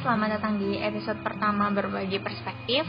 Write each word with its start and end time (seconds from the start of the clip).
selamat 0.00 0.40
datang 0.40 0.56
di 0.56 0.80
episode 0.80 1.20
pertama 1.20 1.68
berbagi 1.68 2.16
perspektif. 2.24 2.88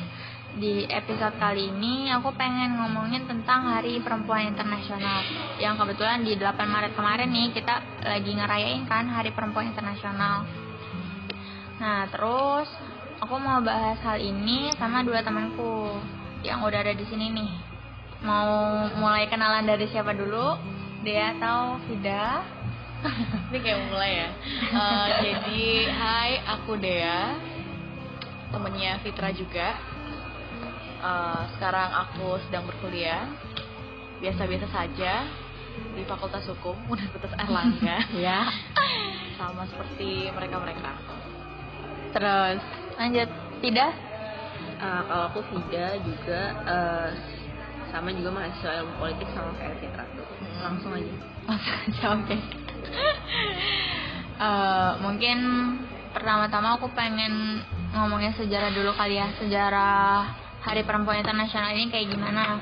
Di 0.51 0.87
episode 0.87 1.35
kali 1.39 1.71
ini 1.71 2.07
aku 2.11 2.31
pengen 2.35 2.75
ngomongin 2.79 3.23
tentang 3.23 3.71
Hari 3.71 4.03
Perempuan 4.03 4.51
Internasional 4.51 5.23
Yang 5.63 5.79
kebetulan 5.79 6.27
di 6.27 6.35
8 6.35 6.59
Maret 6.67 6.91
kemarin 6.91 7.31
nih 7.31 7.55
kita 7.55 7.79
lagi 8.03 8.35
ngerayain 8.35 8.83
kan 8.83 9.07
Hari 9.07 9.31
Perempuan 9.31 9.71
Internasional 9.71 10.43
Nah 11.79 12.03
terus 12.11 12.67
aku 13.23 13.35
mau 13.39 13.63
bahas 13.63 13.95
hal 14.03 14.19
ini 14.19 14.75
sama 14.75 15.07
dua 15.07 15.23
temanku 15.23 15.95
yang 16.43 16.59
udah 16.67 16.83
ada 16.83 16.99
di 16.99 17.07
sini 17.07 17.31
nih 17.31 17.51
Mau 18.27 18.91
mulai 18.99 19.31
kenalan 19.31 19.63
dari 19.63 19.87
siapa 19.87 20.11
dulu? 20.11 20.59
Dia 21.07 21.31
atau 21.39 21.79
Vida? 21.87 22.43
Ini 23.51 23.57
kayak 23.59 23.79
mulai 23.89 24.11
ya. 24.25 24.29
Uh, 24.71 25.07
jadi, 25.21 25.63
hai, 25.89 26.31
aku 26.45 26.77
Dea, 26.77 27.35
temennya 28.53 29.01
Fitra 29.01 29.29
juga. 29.33 29.77
Uh, 31.01 31.49
sekarang 31.57 31.89
aku 32.05 32.37
sedang 32.45 32.69
berkuliah, 32.69 33.25
biasa-biasa 34.21 34.69
saja 34.69 35.25
di 35.97 36.05
Fakultas 36.05 36.45
Hukum 36.45 36.77
Universitas 36.85 37.33
Erlangga. 37.41 38.05
ya. 38.21 38.45
Sama 39.41 39.65
seperti 39.65 40.29
mereka-mereka. 40.29 40.93
Terus 42.13 42.61
lanjut, 43.01 43.29
tidak? 43.65 43.91
Uh, 44.81 45.01
kalau 45.09 45.25
aku 45.33 45.39
Vida 45.49 45.97
juga 46.05 46.41
uh, 46.69 47.09
sama 47.89 48.13
juga 48.13 48.29
mahasiswa 48.29 48.85
ilmu 48.85 48.93
politik 49.01 49.27
sama 49.33 49.51
kayak 49.57 49.77
Fitra. 49.81 50.05
Langsung 50.61 50.93
aja. 50.93 51.13
Langsung 51.49 51.75
aja, 51.89 52.03
oke. 52.13 52.25
Okay. 52.29 52.60
Uh, 54.39 54.91
mungkin 55.05 55.37
pertama-tama 56.11 56.77
aku 56.77 56.91
pengen 56.91 57.63
ngomongin 57.95 58.35
sejarah 58.35 58.71
dulu 58.71 58.91
kali 58.95 59.19
ya. 59.19 59.27
Sejarah 59.39 60.27
Hari 60.61 60.85
Perempuan 60.85 61.25
Internasional 61.25 61.73
ini 61.73 61.89
kayak 61.89 62.07
gimana. 62.13 62.61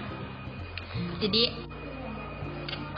Jadi 1.20 1.52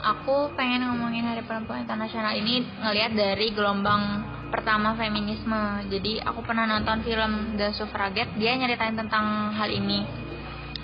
aku 0.02 0.54
pengen 0.54 0.86
ngomongin 0.86 1.26
Hari 1.26 1.42
Perempuan 1.46 1.82
Internasional 1.86 2.34
ini 2.38 2.62
ngelihat 2.62 3.12
dari 3.14 3.50
gelombang 3.50 4.26
pertama 4.52 4.94
feminisme. 4.94 5.88
Jadi 5.88 6.20
aku 6.20 6.44
pernah 6.44 6.68
nonton 6.68 7.02
film 7.02 7.56
The 7.56 7.72
Suffragette. 7.74 8.36
Dia 8.36 8.54
nyeritain 8.58 8.94
tentang 8.94 9.56
hal 9.56 9.72
ini. 9.72 10.04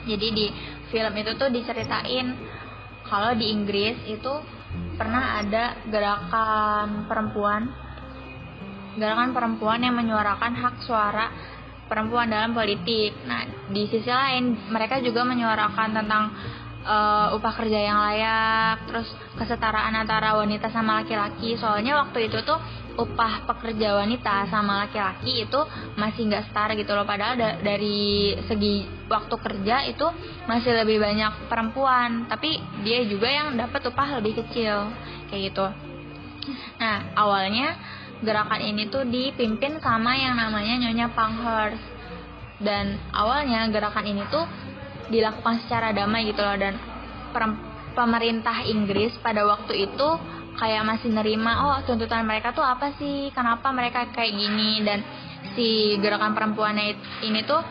Jadi 0.08 0.26
di 0.32 0.46
film 0.88 1.12
itu 1.20 1.36
tuh 1.36 1.52
diceritain 1.52 2.32
kalau 3.04 3.36
di 3.36 3.52
Inggris 3.52 3.96
itu 4.08 4.32
pernah 4.98 5.40
ada 5.40 5.78
gerakan 5.88 7.06
perempuan 7.08 7.62
gerakan 8.98 9.30
perempuan 9.30 9.80
yang 9.80 9.94
menyuarakan 9.94 10.58
hak 10.58 10.76
suara 10.82 11.30
perempuan 11.88 12.28
dalam 12.28 12.52
politik. 12.52 13.16
Nah, 13.24 13.46
di 13.70 13.88
sisi 13.88 14.10
lain 14.10 14.68
mereka 14.68 15.00
juga 15.00 15.24
menyuarakan 15.24 15.88
tentang 15.96 16.34
uh, 16.84 17.32
upah 17.32 17.52
kerja 17.56 17.78
yang 17.78 17.98
layak, 18.02 18.84
terus 18.90 19.08
kesetaraan 19.38 19.94
antara 19.96 20.36
wanita 20.36 20.68
sama 20.68 21.00
laki-laki. 21.00 21.56
Soalnya 21.56 22.04
waktu 22.04 22.28
itu 22.28 22.42
tuh 22.44 22.60
upah 22.98 23.46
pekerja 23.46 23.94
wanita 23.94 24.50
sama 24.50 24.84
laki-laki 24.84 25.46
itu 25.46 25.60
masih 25.94 26.26
nggak 26.26 26.50
setara 26.50 26.74
gitu 26.74 26.90
loh. 26.98 27.06
Padahal 27.06 27.38
da 27.38 27.48
dari 27.62 28.34
segi 28.50 28.82
waktu 29.06 29.34
kerja 29.38 29.86
itu 29.86 30.06
masih 30.50 30.74
lebih 30.82 30.98
banyak 30.98 31.46
perempuan, 31.46 32.26
tapi 32.26 32.58
dia 32.82 33.06
juga 33.06 33.30
yang 33.30 33.54
dapat 33.54 33.86
upah 33.86 34.18
lebih 34.18 34.42
kecil. 34.42 34.90
Kayak 35.30 35.42
gitu. 35.54 35.66
Nah 36.82 37.14
awalnya 37.14 37.78
gerakan 38.18 38.66
ini 38.66 38.90
tuh 38.90 39.06
dipimpin 39.06 39.78
sama 39.78 40.18
yang 40.18 40.34
namanya 40.34 40.74
Nyonya 40.82 41.14
Pankhurst 41.14 41.78
dan 42.58 42.98
awalnya 43.14 43.70
gerakan 43.70 44.10
ini 44.10 44.26
tuh 44.26 44.42
dilakukan 45.06 45.62
secara 45.62 45.94
damai 45.94 46.26
gitu 46.26 46.42
loh. 46.42 46.58
Dan 46.58 46.74
pemerintah 47.94 48.66
Inggris 48.66 49.14
pada 49.22 49.46
waktu 49.46 49.86
itu 49.86 50.08
kayak 50.58 50.82
masih 50.82 51.14
nerima 51.14 51.70
oh 51.70 51.78
tuntutan 51.86 52.26
mereka 52.26 52.50
tuh 52.50 52.66
apa 52.66 52.92
sih? 52.98 53.30
Kenapa 53.30 53.70
mereka 53.70 54.10
kayak 54.10 54.34
gini? 54.34 54.82
Dan 54.82 55.00
si 55.54 55.96
gerakan 56.02 56.34
perempuannya 56.34 56.98
ini 57.24 57.40
tuh 57.46 57.62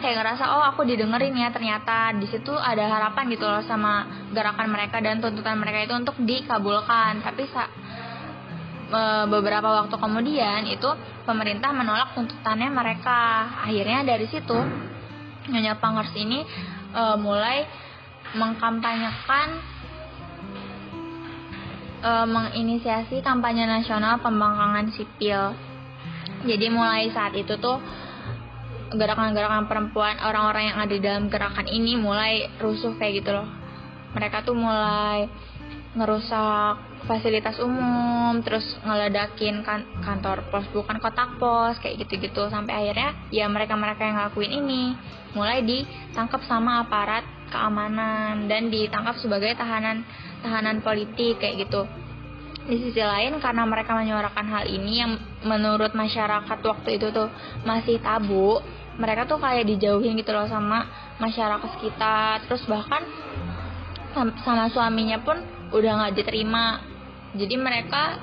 kayak 0.00 0.16
ngerasa 0.20 0.44
oh 0.56 0.64
aku 0.72 0.84
didengerin 0.84 1.36
ya 1.36 1.48
ternyata 1.52 2.12
di 2.16 2.28
situ 2.28 2.52
ada 2.52 2.84
harapan 2.88 3.32
gitu 3.32 3.44
loh 3.48 3.64
sama 3.64 4.08
gerakan 4.32 4.68
mereka 4.72 5.00
dan 5.00 5.20
tuntutan 5.20 5.56
mereka 5.60 5.84
itu 5.84 5.94
untuk 5.94 6.16
dikabulkan. 6.20 7.20
Tapi 7.20 7.42
sa 7.52 7.68
beberapa 9.26 9.66
waktu 9.82 9.98
kemudian 9.98 10.62
itu 10.70 10.86
pemerintah 11.26 11.74
menolak 11.74 12.14
tuntutannya 12.14 12.70
mereka. 12.70 13.50
Akhirnya 13.66 14.06
dari 14.06 14.30
situ 14.30 14.56
Nyonya 15.46 15.78
Pangers 15.78 16.14
ini 16.14 16.42
e, 16.94 17.02
mulai 17.18 17.66
mengkampanyekan 18.34 19.48
e, 22.06 22.10
menginisiasi 22.30 23.18
kampanye 23.26 23.66
nasional 23.66 24.22
pembangkangan 24.22 24.94
sipil. 24.94 25.58
Jadi 26.46 26.66
mulai 26.70 27.10
saat 27.10 27.34
itu 27.34 27.58
tuh 27.58 27.82
gerakan-gerakan 28.94 29.66
perempuan 29.66 30.14
orang-orang 30.22 30.70
yang 30.70 30.78
ada 30.78 30.92
di 30.94 31.02
dalam 31.02 31.26
gerakan 31.26 31.66
ini 31.66 31.98
mulai 31.98 32.46
rusuh 32.62 32.94
kayak 32.94 33.26
gitu 33.26 33.34
loh. 33.34 33.48
Mereka 34.14 34.46
tuh 34.46 34.54
mulai 34.54 35.26
ngerusak 35.96 36.76
fasilitas 37.08 37.56
umum, 37.62 38.42
terus 38.44 38.64
ngeledakin 38.84 39.64
kan, 39.64 39.86
kantor 40.04 40.44
pos 40.52 40.66
bukan 40.74 41.00
kotak 41.00 41.40
pos 41.40 41.78
kayak 41.80 42.04
gitu-gitu 42.04 42.50
sampai 42.52 42.74
akhirnya 42.84 43.10
ya 43.32 43.46
mereka-mereka 43.48 44.02
yang 44.04 44.16
ngelakuin 44.20 44.52
ini 44.52 44.82
mulai 45.32 45.64
ditangkap 45.64 46.42
sama 46.44 46.84
aparat 46.84 47.24
keamanan 47.48 48.50
dan 48.50 48.68
ditangkap 48.68 49.16
sebagai 49.22 49.54
tahanan 49.54 50.02
tahanan 50.42 50.84
politik 50.84 51.40
kayak 51.40 51.68
gitu. 51.68 51.84
Di 52.66 52.76
sisi 52.82 52.98
lain 52.98 53.38
karena 53.38 53.62
mereka 53.62 53.94
menyuarakan 53.94 54.46
hal 54.50 54.64
ini 54.66 54.92
yang 54.98 55.12
menurut 55.46 55.94
masyarakat 55.94 56.58
waktu 56.66 56.98
itu 56.98 57.14
tuh 57.14 57.30
masih 57.62 58.02
tabu, 58.02 58.58
mereka 58.98 59.28
tuh 59.28 59.38
kayak 59.38 59.70
dijauhin 59.70 60.18
gitu 60.18 60.34
loh 60.34 60.50
sama 60.50 60.82
masyarakat 61.22 61.78
sekitar. 61.78 62.42
Terus 62.50 62.66
bahkan 62.66 63.06
sama 64.42 64.66
suaminya 64.72 65.22
pun 65.22 65.38
udah 65.70 65.92
nggak 66.02 66.14
diterima. 66.18 66.82
Jadi 67.36 67.54
mereka 67.54 68.18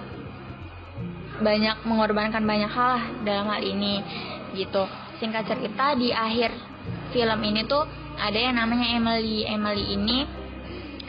banyak 1.39 1.87
mengorbankan 1.87 2.43
banyak 2.43 2.71
hal 2.71 2.89
lah 2.99 3.05
dalam 3.23 3.47
hal 3.47 3.61
ini 3.63 4.03
gitu. 4.59 4.85
Singkat 5.23 5.47
cerita 5.47 5.95
di 5.95 6.11
akhir 6.11 6.51
film 7.15 7.39
ini 7.47 7.63
tuh 7.63 7.87
ada 8.19 8.35
yang 8.35 8.59
namanya 8.59 8.91
Emily. 8.91 9.47
Emily 9.47 9.85
ini 9.95 10.42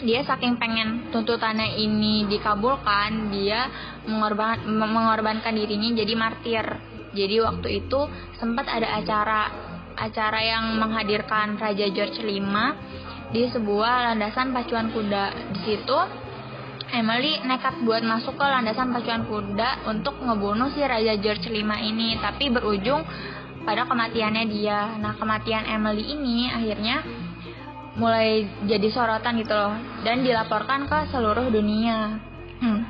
dia 0.03 0.27
saking 0.27 0.59
pengen 0.59 1.15
tuntutannya 1.15 1.78
ini 1.78 2.27
dikabulkan, 2.27 3.31
dia 3.31 3.71
mengorban 4.09 4.66
mengorbankan 4.66 5.55
dirinya 5.55 5.94
jadi 6.03 6.15
martir. 6.19 6.66
Jadi 7.15 7.37
waktu 7.38 7.69
itu 7.84 8.00
sempat 8.43 8.66
ada 8.66 8.99
acara 8.99 9.41
acara 9.94 10.41
yang 10.43 10.83
menghadirkan 10.83 11.54
Raja 11.54 11.87
George 11.94 12.19
V 12.19 12.28
di 13.31 13.47
sebuah 13.47 14.10
landasan 14.10 14.50
pacuan 14.50 14.91
kuda. 14.91 15.54
Di 15.54 15.60
situ 15.62 15.99
Emily 16.91 17.43
nekat 17.47 17.83
buat 17.87 18.03
masuk 18.03 18.38
ke 18.38 18.47
landasan 18.47 18.91
pacuan 18.91 19.27
kuda 19.27 19.87
untuk 19.91 20.19
ngebunuh 20.19 20.75
si 20.75 20.83
Raja 20.83 21.15
George 21.19 21.47
V 21.47 21.59
ini, 21.62 22.19
tapi 22.19 22.50
berujung 22.50 23.06
pada 23.65 23.88
kematiannya 23.88 24.44
dia. 24.47 24.94
Nah, 25.00 25.16
kematian 25.16 25.65
Emily 25.65 26.15
ini 26.15 26.53
akhirnya 26.53 27.03
mulai 27.94 28.43
jadi 28.66 28.91
sorotan 28.91 29.38
gitu 29.38 29.55
loh 29.55 29.75
dan 30.03 30.27
dilaporkan 30.27 30.91
ke 30.91 30.99
seluruh 31.15 31.47
dunia. 31.50 32.18
Hmm. 32.59 32.80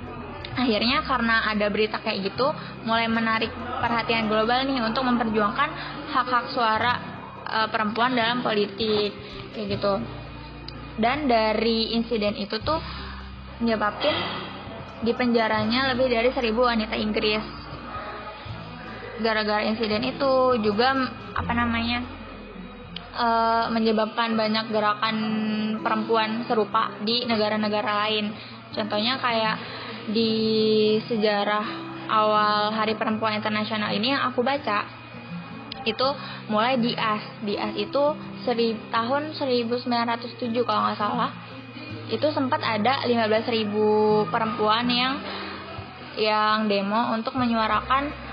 Akhirnya 0.54 1.02
karena 1.02 1.50
ada 1.50 1.66
berita 1.66 1.98
kayak 1.98 2.30
gitu, 2.30 2.46
mulai 2.86 3.10
menarik 3.10 3.50
perhatian 3.82 4.30
global 4.30 4.62
nih 4.62 4.80
untuk 4.86 5.02
memperjuangkan 5.02 5.70
hak-hak 6.14 6.46
suara 6.54 6.94
e, 7.42 7.58
perempuan 7.74 8.14
dalam 8.14 8.38
politik 8.38 9.10
kayak 9.50 9.66
gitu. 9.74 9.98
Dan 10.94 11.26
dari 11.26 11.98
insiden 11.98 12.38
itu 12.38 12.62
tuh 12.62 12.78
menyebabkan 13.58 14.14
di 15.02 15.10
penjaranya 15.10 15.90
lebih 15.90 16.06
dari 16.06 16.30
seribu 16.30 16.70
wanita 16.70 16.94
Inggris. 16.94 17.42
Gara-gara 19.18 19.66
insiden 19.66 20.06
itu 20.06 20.62
juga 20.62 20.94
apa 21.34 21.50
namanya 21.50 22.23
uh, 23.14 23.66
menyebabkan 23.70 24.34
banyak 24.34 24.70
gerakan 24.70 25.16
perempuan 25.80 26.44
serupa 26.50 26.94
di 27.02 27.24
negara-negara 27.24 28.06
lain. 28.06 28.34
Contohnya 28.74 29.16
kayak 29.22 29.56
di 30.10 30.32
sejarah 31.08 31.66
awal 32.10 32.74
Hari 32.74 32.98
Perempuan 32.98 33.40
Internasional 33.40 33.94
ini 33.96 34.12
yang 34.12 34.28
aku 34.28 34.44
baca 34.44 34.84
itu 35.84 36.08
mulai 36.48 36.80
di 36.80 36.92
AS. 36.96 37.22
Di 37.44 37.54
AS 37.56 37.76
itu 37.76 38.02
seri, 38.42 38.76
tahun 38.90 39.36
1907 39.36 40.64
kalau 40.64 40.80
nggak 40.90 40.98
salah. 40.98 41.30
Itu 42.12 42.28
sempat 42.36 42.60
ada 42.60 43.04
15.000 43.08 44.28
perempuan 44.28 44.84
yang 44.92 45.14
yang 46.14 46.70
demo 46.70 47.10
untuk 47.10 47.34
menyuarakan 47.34 48.23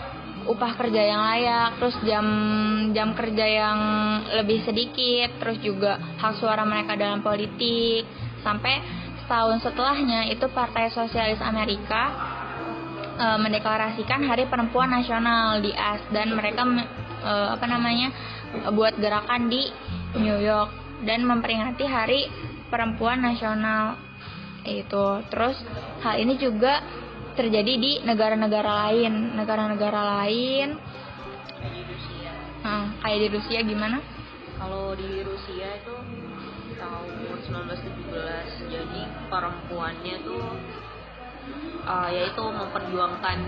upah 0.49 0.73
kerja 0.77 1.01
yang 1.01 1.21
layak, 1.21 1.69
terus 1.77 1.95
jam 2.07 2.25
jam 2.95 3.13
kerja 3.13 3.45
yang 3.45 3.79
lebih 4.41 4.65
sedikit, 4.65 5.37
terus 5.37 5.61
juga 5.61 5.99
hak 6.17 6.41
suara 6.41 6.65
mereka 6.65 6.97
dalam 6.97 7.21
politik. 7.21 8.05
Sampai 8.41 8.81
setahun 9.21 9.61
setelahnya 9.61 10.33
itu 10.33 10.49
Partai 10.49 10.89
Sosialis 10.89 11.37
Amerika 11.39 12.03
e, 13.15 13.25
mendeklarasikan 13.37 14.25
Hari 14.25 14.49
Perempuan 14.49 14.89
Nasional 14.89 15.61
di 15.61 15.69
AS 15.71 16.01
dan 16.09 16.33
mereka 16.33 16.65
e, 17.21 17.33
apa 17.53 17.65
namanya 17.69 18.09
buat 18.73 18.97
gerakan 18.97 19.47
di 19.47 19.69
New 20.19 20.41
York 20.41 20.73
dan 21.05 21.23
memperingati 21.23 21.85
Hari 21.85 22.21
Perempuan 22.67 23.21
Nasional 23.21 23.95
itu. 24.65 25.05
Terus 25.29 25.57
hal 26.01 26.17
ini 26.17 26.37
juga 26.37 26.81
terjadi 27.35 27.73
di 27.77 27.91
negara-negara 28.03 28.89
lain, 28.89 29.35
negara-negara 29.35 30.01
lain. 30.21 30.77
Hmm, 32.61 32.85
kayak 33.01 33.19
di 33.25 33.27
Rusia 33.33 33.59
gimana? 33.65 33.97
Kalau 34.61 34.93
di 34.93 35.25
Rusia 35.25 35.67
itu 35.81 35.95
tahun 36.77 37.07
1917, 37.49 38.69
jadi 38.69 39.01
perempuannya 39.29 40.15
tuh 40.21 40.45
uh, 41.85 42.09
yaitu 42.13 42.43
memperjuangkan 42.45 43.39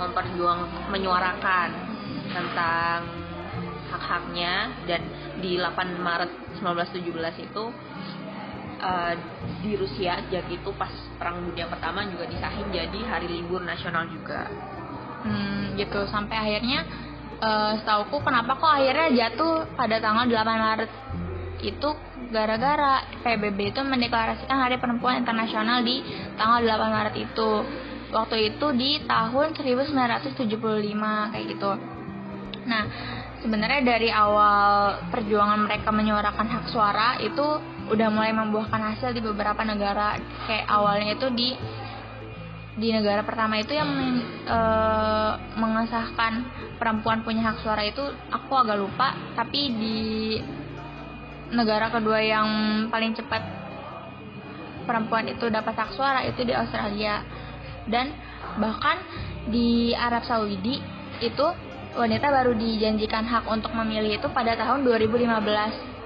memperjuang 0.00 0.60
menyuarakan 0.88 1.68
tentang 2.32 3.04
hak-haknya 3.92 4.72
dan 4.88 5.02
di 5.44 5.60
8 5.60 6.00
Maret 6.00 6.32
1917 6.60 7.48
itu 7.48 7.64
uh, 8.80 9.12
di 9.60 9.76
Rusia 9.76 10.24
sejak 10.26 10.48
itu 10.50 10.70
pas 10.74 10.90
Perang 11.20 11.44
Dunia 11.44 11.68
Pertama 11.68 12.04
juga 12.08 12.26
disahin 12.26 12.72
jadi 12.72 13.00
hari 13.06 13.28
libur 13.28 13.62
nasional 13.62 14.08
juga. 14.08 14.48
Hmm, 15.20 15.76
gitu 15.76 16.08
sampai 16.08 16.32
akhirnya 16.32 16.88
uh, 17.44 17.72
setauku 17.76 18.24
kenapa 18.24 18.56
kok 18.56 18.72
akhirnya 18.72 19.08
jatuh 19.12 19.68
pada 19.76 20.00
tanggal 20.00 20.24
8 20.24 20.32
Maret 20.48 20.90
itu 21.60 21.88
gara-gara 22.30 23.04
PBB 23.20 23.74
itu 23.74 23.80
mendeklarasikan 23.84 24.64
Hari 24.64 24.80
Perempuan 24.80 25.20
Internasional 25.20 25.84
di 25.84 26.00
tanggal 26.40 26.64
8 26.64 26.96
Maret 26.96 27.16
itu. 27.20 27.50
Waktu 28.10 28.54
itu 28.54 28.66
di 28.74 28.90
tahun 29.06 29.54
1975 29.54 31.30
kayak 31.30 31.46
gitu. 31.46 31.72
Nah, 32.66 32.84
sebenarnya 33.38 33.80
dari 33.86 34.10
awal 34.10 34.98
perjuangan 35.14 35.62
mereka 35.62 35.94
menyuarakan 35.94 36.46
hak 36.48 36.64
suara 36.74 37.22
itu 37.22 37.46
udah 37.90 38.08
mulai 38.08 38.30
membuahkan 38.30 38.94
hasil 38.94 39.10
di 39.10 39.20
beberapa 39.20 39.60
negara. 39.66 40.14
Kayak 40.46 40.66
awalnya 40.70 41.08
itu 41.18 41.26
di 41.34 41.50
di 42.80 42.88
negara 42.94 43.26
pertama 43.26 43.58
itu 43.60 43.76
yang 43.76 43.90
e, 44.46 44.58
mengesahkan 45.58 46.32
perempuan 46.78 47.20
punya 47.26 47.50
hak 47.50 47.60
suara 47.60 47.82
itu 47.82 48.00
aku 48.30 48.52
agak 48.54 48.78
lupa. 48.78 49.12
Tapi 49.34 49.60
di 49.74 49.98
negara 51.50 51.90
kedua 51.90 52.22
yang 52.22 52.48
paling 52.88 53.12
cepat 53.18 53.42
perempuan 54.86 55.26
itu 55.26 55.50
dapat 55.50 55.74
hak 55.74 55.90
suara 55.98 56.22
itu 56.24 56.46
di 56.46 56.54
Australia. 56.54 57.26
Dan 57.90 58.14
bahkan 58.62 59.02
di 59.50 59.90
Arab 59.98 60.22
Saudi 60.22 60.78
itu 61.20 61.46
wanita 61.90 62.30
baru 62.30 62.54
dijanjikan 62.54 63.26
hak 63.26 63.50
untuk 63.50 63.74
memilih 63.74 64.22
itu 64.22 64.28
pada 64.30 64.54
tahun 64.54 64.86
2015 64.86 65.26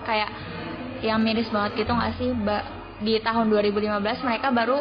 kayak 0.09 0.31
yang 1.05 1.21
miris 1.21 1.53
banget 1.53 1.85
gitu 1.85 1.93
nggak 1.93 2.15
sih 2.17 2.33
ba 2.33 2.65
di 3.05 3.21
tahun 3.21 3.53
2015 3.53 4.25
mereka 4.25 4.49
baru 4.49 4.81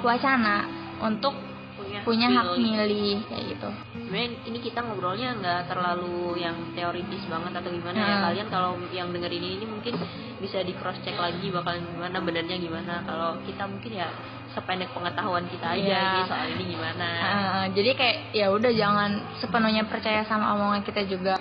wacana 0.00 0.64
untuk 1.04 1.36
punya, 1.76 2.00
punya 2.06 2.28
hak 2.30 2.56
milih 2.56 3.18
kayak 3.26 3.44
gitu. 3.56 3.68
Sebenarnya 3.92 4.28
ini 4.46 4.58
kita 4.62 4.80
ngobrolnya 4.80 5.28
nggak 5.38 5.60
terlalu 5.68 6.38
yang 6.40 6.56
teoritis 6.72 7.22
banget 7.26 7.52
atau 7.60 7.70
gimana 7.70 7.98
ya. 7.98 8.04
hmm. 8.04 8.10
ya 8.10 8.24
kalian 8.30 8.48
kalau 8.48 8.72
yang 8.94 9.08
denger 9.10 9.32
ini 9.32 9.48
ini 9.60 9.66
mungkin 9.66 9.94
bisa 10.40 10.62
di 10.64 10.72
cross 10.78 10.98
check 11.04 11.18
lagi 11.18 11.50
bakalan 11.52 11.84
gimana 11.84 12.16
benernya 12.22 12.56
gimana 12.56 13.04
kalau 13.04 13.36
kita 13.44 13.68
mungkin 13.68 13.92
ya 13.92 14.08
sependek 14.50 14.90
pengetahuan 14.90 15.46
kita 15.46 15.66
aja 15.78 15.78
yeah. 15.78 16.10
ini 16.10 16.22
soal 16.26 16.46
ini 16.50 16.64
gimana. 16.74 17.08
Uh, 17.22 17.64
jadi 17.74 17.90
kayak 17.94 18.16
ya 18.34 18.46
udah 18.50 18.72
jangan 18.74 19.10
sepenuhnya 19.38 19.84
percaya 19.86 20.26
sama 20.26 20.54
omongan 20.58 20.82
kita 20.82 21.06
juga. 21.06 21.38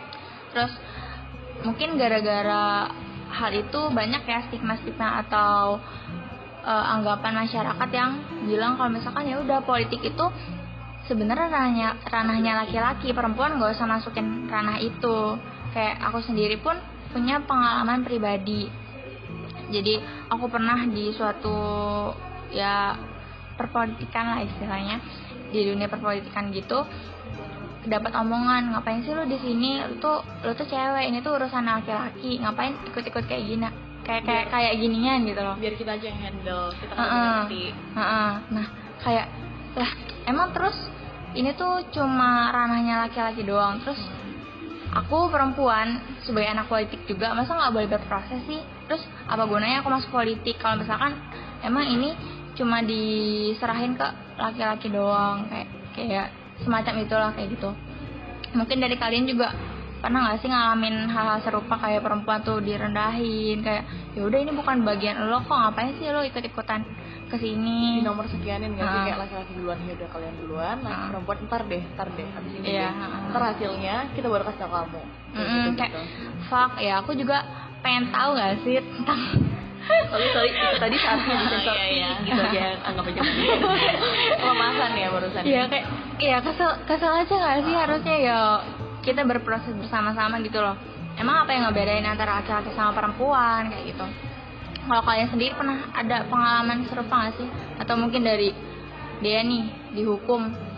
Terus 0.53 0.73
mungkin 1.65 1.97
gara-gara 1.99 2.89
hal 3.29 3.51
itu 3.53 3.79
banyak 3.93 4.25
ya 4.25 4.39
stigma-stigma 4.49 5.25
atau 5.25 5.77
uh, 6.65 6.85
anggapan 6.97 7.45
masyarakat 7.45 7.89
yang 7.93 8.11
bilang 8.49 8.75
kalau 8.75 8.91
misalkan 8.91 9.29
ya 9.29 9.39
udah 9.39 9.63
politik 9.63 10.01
itu 10.01 10.25
sebenarnya 11.05 11.49
ranahnya 11.49 11.89
ranahnya 12.05 12.53
laki-laki 12.65 13.13
perempuan 13.13 13.57
gak 13.57 13.77
usah 13.77 13.87
masukin 13.89 14.49
ranah 14.49 14.77
itu. 14.81 15.37
Kayak 15.69 16.01
aku 16.09 16.25
sendiri 16.25 16.57
pun 16.61 16.77
punya 17.13 17.41
pengalaman 17.45 18.01
pribadi. 18.01 18.69
Jadi 19.69 20.01
aku 20.33 20.49
pernah 20.49 20.81
di 20.89 21.13
suatu 21.13 21.57
ya 22.49 22.97
perpolitikan 23.53 24.25
lah 24.33 24.39
istilahnya 24.41 24.97
di 25.49 25.65
dunia 25.65 25.89
perpolitikan 25.89 26.49
gitu 26.53 26.85
dapat 27.87 28.11
omongan 28.11 28.75
ngapain 28.75 28.99
sih 29.05 29.15
lu 29.15 29.23
di 29.23 29.39
sini? 29.39 29.79
Lu 29.87 29.95
tuh 30.03 30.19
lu 30.43 30.51
tuh 30.51 30.67
cewek 30.67 31.07
ini 31.07 31.23
tuh 31.23 31.39
urusan 31.39 31.63
laki-laki. 31.63 32.41
Ngapain 32.43 32.75
ikut-ikut 32.91 33.23
kayak 33.23 33.43
gini? 33.47 33.69
Kayak 34.03 34.23
kayak 34.25 34.45
kayak 34.49 34.73
ginian 34.81 35.21
gitu 35.23 35.39
loh. 35.39 35.55
biar 35.61 35.73
kita 35.77 35.91
aja 35.93 36.05
yang 36.09 36.19
handle 36.19 36.73
kita 36.73 36.93
uh 36.97 37.01
-uh. 37.03 37.33
ngerti. 37.45 37.63
uh 37.69 38.01
-uh. 38.01 38.31
nah 38.49 38.65
kayak 39.05 39.27
lah 39.77 39.91
emang 40.25 40.49
terus 40.49 40.73
ini 41.37 41.53
tuh 41.53 41.85
cuma 41.93 42.49
ranahnya 42.49 43.05
laki-laki 43.05 43.45
doang. 43.45 43.79
Terus 43.85 44.01
aku 44.91 45.29
perempuan 45.29 46.01
sebagai 46.25 46.49
anak 46.49 46.67
politik 46.67 47.05
juga 47.05 47.37
masa 47.37 47.53
nggak 47.53 47.73
boleh 47.73 47.87
berproses 47.87 48.41
sih? 48.49 48.59
Terus 48.89 49.05
apa 49.29 49.45
gunanya 49.45 49.85
aku 49.85 49.93
masuk 49.93 50.09
politik? 50.09 50.57
Kalau 50.57 50.81
misalkan 50.81 51.13
emang 51.61 51.85
ini 51.85 52.17
cuma 52.57 52.81
diserahin 52.83 53.95
ke 53.95 54.07
laki-laki 54.35 54.91
doang 54.91 55.47
kayak 55.47 55.69
kayak 55.95 56.27
semacam 56.63 56.93
itulah 57.03 57.31
kayak 57.35 57.49
gitu. 57.55 57.69
Mungkin 58.55 58.77
dari 58.81 58.95
kalian 58.97 59.29
juga 59.29 59.53
pernah 59.99 60.31
nggak 60.31 60.39
sih 60.39 60.49
ngalamin 60.49 61.11
hal-hal 61.11 61.39
serupa? 61.43 61.75
Kayak 61.77 62.07
perempuan 62.07 62.39
tuh 62.41 62.63
direndahin 62.63 63.61
kayak 63.61 63.83
ya 64.15 64.21
udah 64.25 64.39
ini 64.39 64.51
bukan 64.55 64.83
bagian 64.83 65.19
lo 65.27 65.43
kok 65.43 65.53
ngapain 65.53 65.93
sih 65.99 66.09
lo 66.09 66.23
ikut 66.25 66.41
ikutan 66.41 66.81
ke 67.29 67.37
sini 67.37 68.01
di 68.01 68.01
nomor 68.01 68.25
sekianin 68.25 68.73
nggak 68.73 68.87
sih? 68.89 69.01
Kayak 69.11 69.19
laki-laki 69.27 69.51
duluan 69.53 69.77
ya 69.85 69.93
udah 69.99 70.09
kalian 70.09 70.35
duluan 70.41 70.77
nah 70.81 70.91
uh. 70.91 71.07
perempuan 71.13 71.37
ntar 71.45 71.61
deh 71.69 71.83
ntar 71.93 72.07
deh 72.17 72.27
habis 72.33 72.51
ini 72.57 72.65
yeah, 72.65 72.91
deh. 72.95 73.29
Ntar 73.29 73.41
hasilnya 73.53 73.95
kita 74.17 74.27
baru 74.27 74.43
kasih 74.49 74.61
tau 74.65 74.71
kamu. 74.73 75.01
Mm 75.29 75.37
-hmm, 75.37 75.45
gitu, 75.45 75.69
kayak 75.77 75.91
gitu. 75.93 76.01
fuck 76.49 76.71
ya 76.81 76.93
aku 77.05 77.11
juga 77.13 77.37
pengen 77.85 78.09
tahu 78.09 78.29
nggak 78.33 78.53
sih 78.65 78.81
tentang 78.81 79.21
tapi 80.09 80.25
sorry 80.33 80.49
tadi 80.77 80.95
saatnya 80.97 81.35
disensor 81.45 81.75
iya, 81.77 81.87
iya. 81.89 82.11
gitu 82.25 82.41
aja 82.41 82.65
anggap 82.85 83.05
aja. 83.09 83.21
Kelemahan 84.41 84.91
ya 84.97 85.07
barusan. 85.13 85.41
Iya 85.45 85.63
kayak 85.69 85.85
iya 86.21 86.37
kesel 86.41 86.71
kesel 86.85 87.11
aja 87.13 87.33
gak 87.33 87.57
sih? 87.65 87.75
Harusnya 87.75 88.15
ya 88.17 88.39
kita 89.05 89.21
berproses 89.25 89.73
bersama-sama 89.77 90.41
gitu 90.41 90.61
loh. 90.61 90.77
Emang 91.19 91.43
apa 91.45 91.51
yang 91.51 91.69
ngebedain 91.69 92.05
antara 92.05 92.39
laki-laki 92.41 92.71
sama 92.73 92.95
perempuan 92.95 93.69
kayak 93.69 93.85
gitu? 93.93 94.05
Kalau 94.89 95.01
kalian 95.05 95.29
sendiri 95.29 95.53
pernah 95.53 95.77
ada 95.93 96.25
pengalaman 96.25 96.85
serupa 96.89 97.29
gak 97.29 97.35
sih? 97.37 97.49
Atau 97.77 97.97
mungkin 97.97 98.25
dari 98.25 98.53
dia 99.19 99.43
nih 99.43 99.93
dihukum 99.93 100.68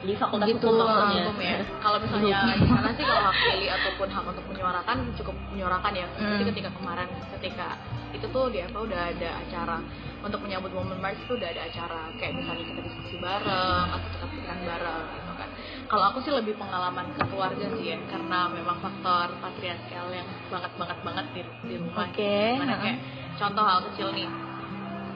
di 0.00 0.16
fakultas 0.16 0.48
gitu, 0.48 0.64
hukum 0.64 0.80
maksudnya. 0.80 1.22
Hukum 1.28 1.38
ya. 1.44 1.58
Kalau 1.84 1.98
misalnya 2.00 2.38
di 2.56 2.66
sana 2.68 2.90
sih 2.96 3.04
kalau 3.04 3.22
hak 3.28 3.36
pilih 3.36 3.68
ataupun 3.68 4.08
hak 4.08 4.24
untuk 4.32 4.44
menyuarakan 4.48 4.96
cukup 5.20 5.36
menyuarakan 5.52 5.92
ya. 5.92 6.06
Hmm. 6.16 6.28
jadi 6.40 6.44
ketika 6.52 6.70
kemarin 6.72 7.08
ketika 7.36 7.68
itu 8.10 8.26
tuh 8.32 8.44
di 8.48 8.58
apa 8.64 8.78
udah 8.80 9.00
ada 9.12 9.30
acara. 9.44 9.78
Untuk 10.20 10.44
menyambut 10.44 10.68
momen 10.76 11.00
March 11.00 11.16
itu 11.16 11.32
udah 11.32 11.48
ada 11.48 11.62
acara. 11.64 12.12
Kayak 12.20 12.32
misalnya 12.44 12.64
kita 12.68 12.80
diskusi 12.84 13.16
bareng 13.20 13.86
atau 13.88 14.08
kita 14.12 14.26
pikiran 14.28 14.60
bareng 14.68 15.04
gitu 15.16 15.32
kan. 15.36 15.48
Kalau 15.88 16.04
aku 16.12 16.18
sih 16.24 16.32
lebih 16.32 16.54
pengalaman 16.60 17.06
ke 17.16 17.22
keluarga 17.28 17.66
sih 17.76 17.86
ya. 17.92 17.98
Karena 18.08 18.48
memang 18.52 18.76
faktor 18.84 19.36
patriarkal 19.40 20.06
yang 20.12 20.28
banget 20.52 20.72
banget 20.76 20.98
banget 21.04 21.26
di, 21.32 21.42
di 21.68 21.74
rumah. 21.80 22.08
Okay. 22.12 22.56
Gitu. 22.56 22.76
kayak 22.84 22.98
contoh 23.36 23.64
hal 23.64 23.80
kecil 23.92 24.08
nih. 24.16 24.28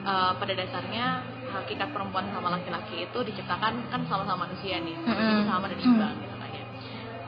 Uh, 0.05 0.37
pada 0.37 0.53
dasarnya 0.53 1.34
hakikat 1.63 1.89
perempuan 1.93 2.25
sama 2.33 2.51
laki-laki 2.51 3.07
itu 3.07 3.19
diciptakan 3.21 3.87
kan 3.87 4.01
sama-sama 4.09 4.47
manusia 4.49 4.81
nih 4.81 4.95
mm-hmm. 4.95 5.47
sama 5.47 5.69
dan 5.71 5.79
imbang 5.79 6.15
mm-hmm. 6.15 6.23
gitu 6.25 6.35
kan 6.41 6.49
ya 6.51 6.63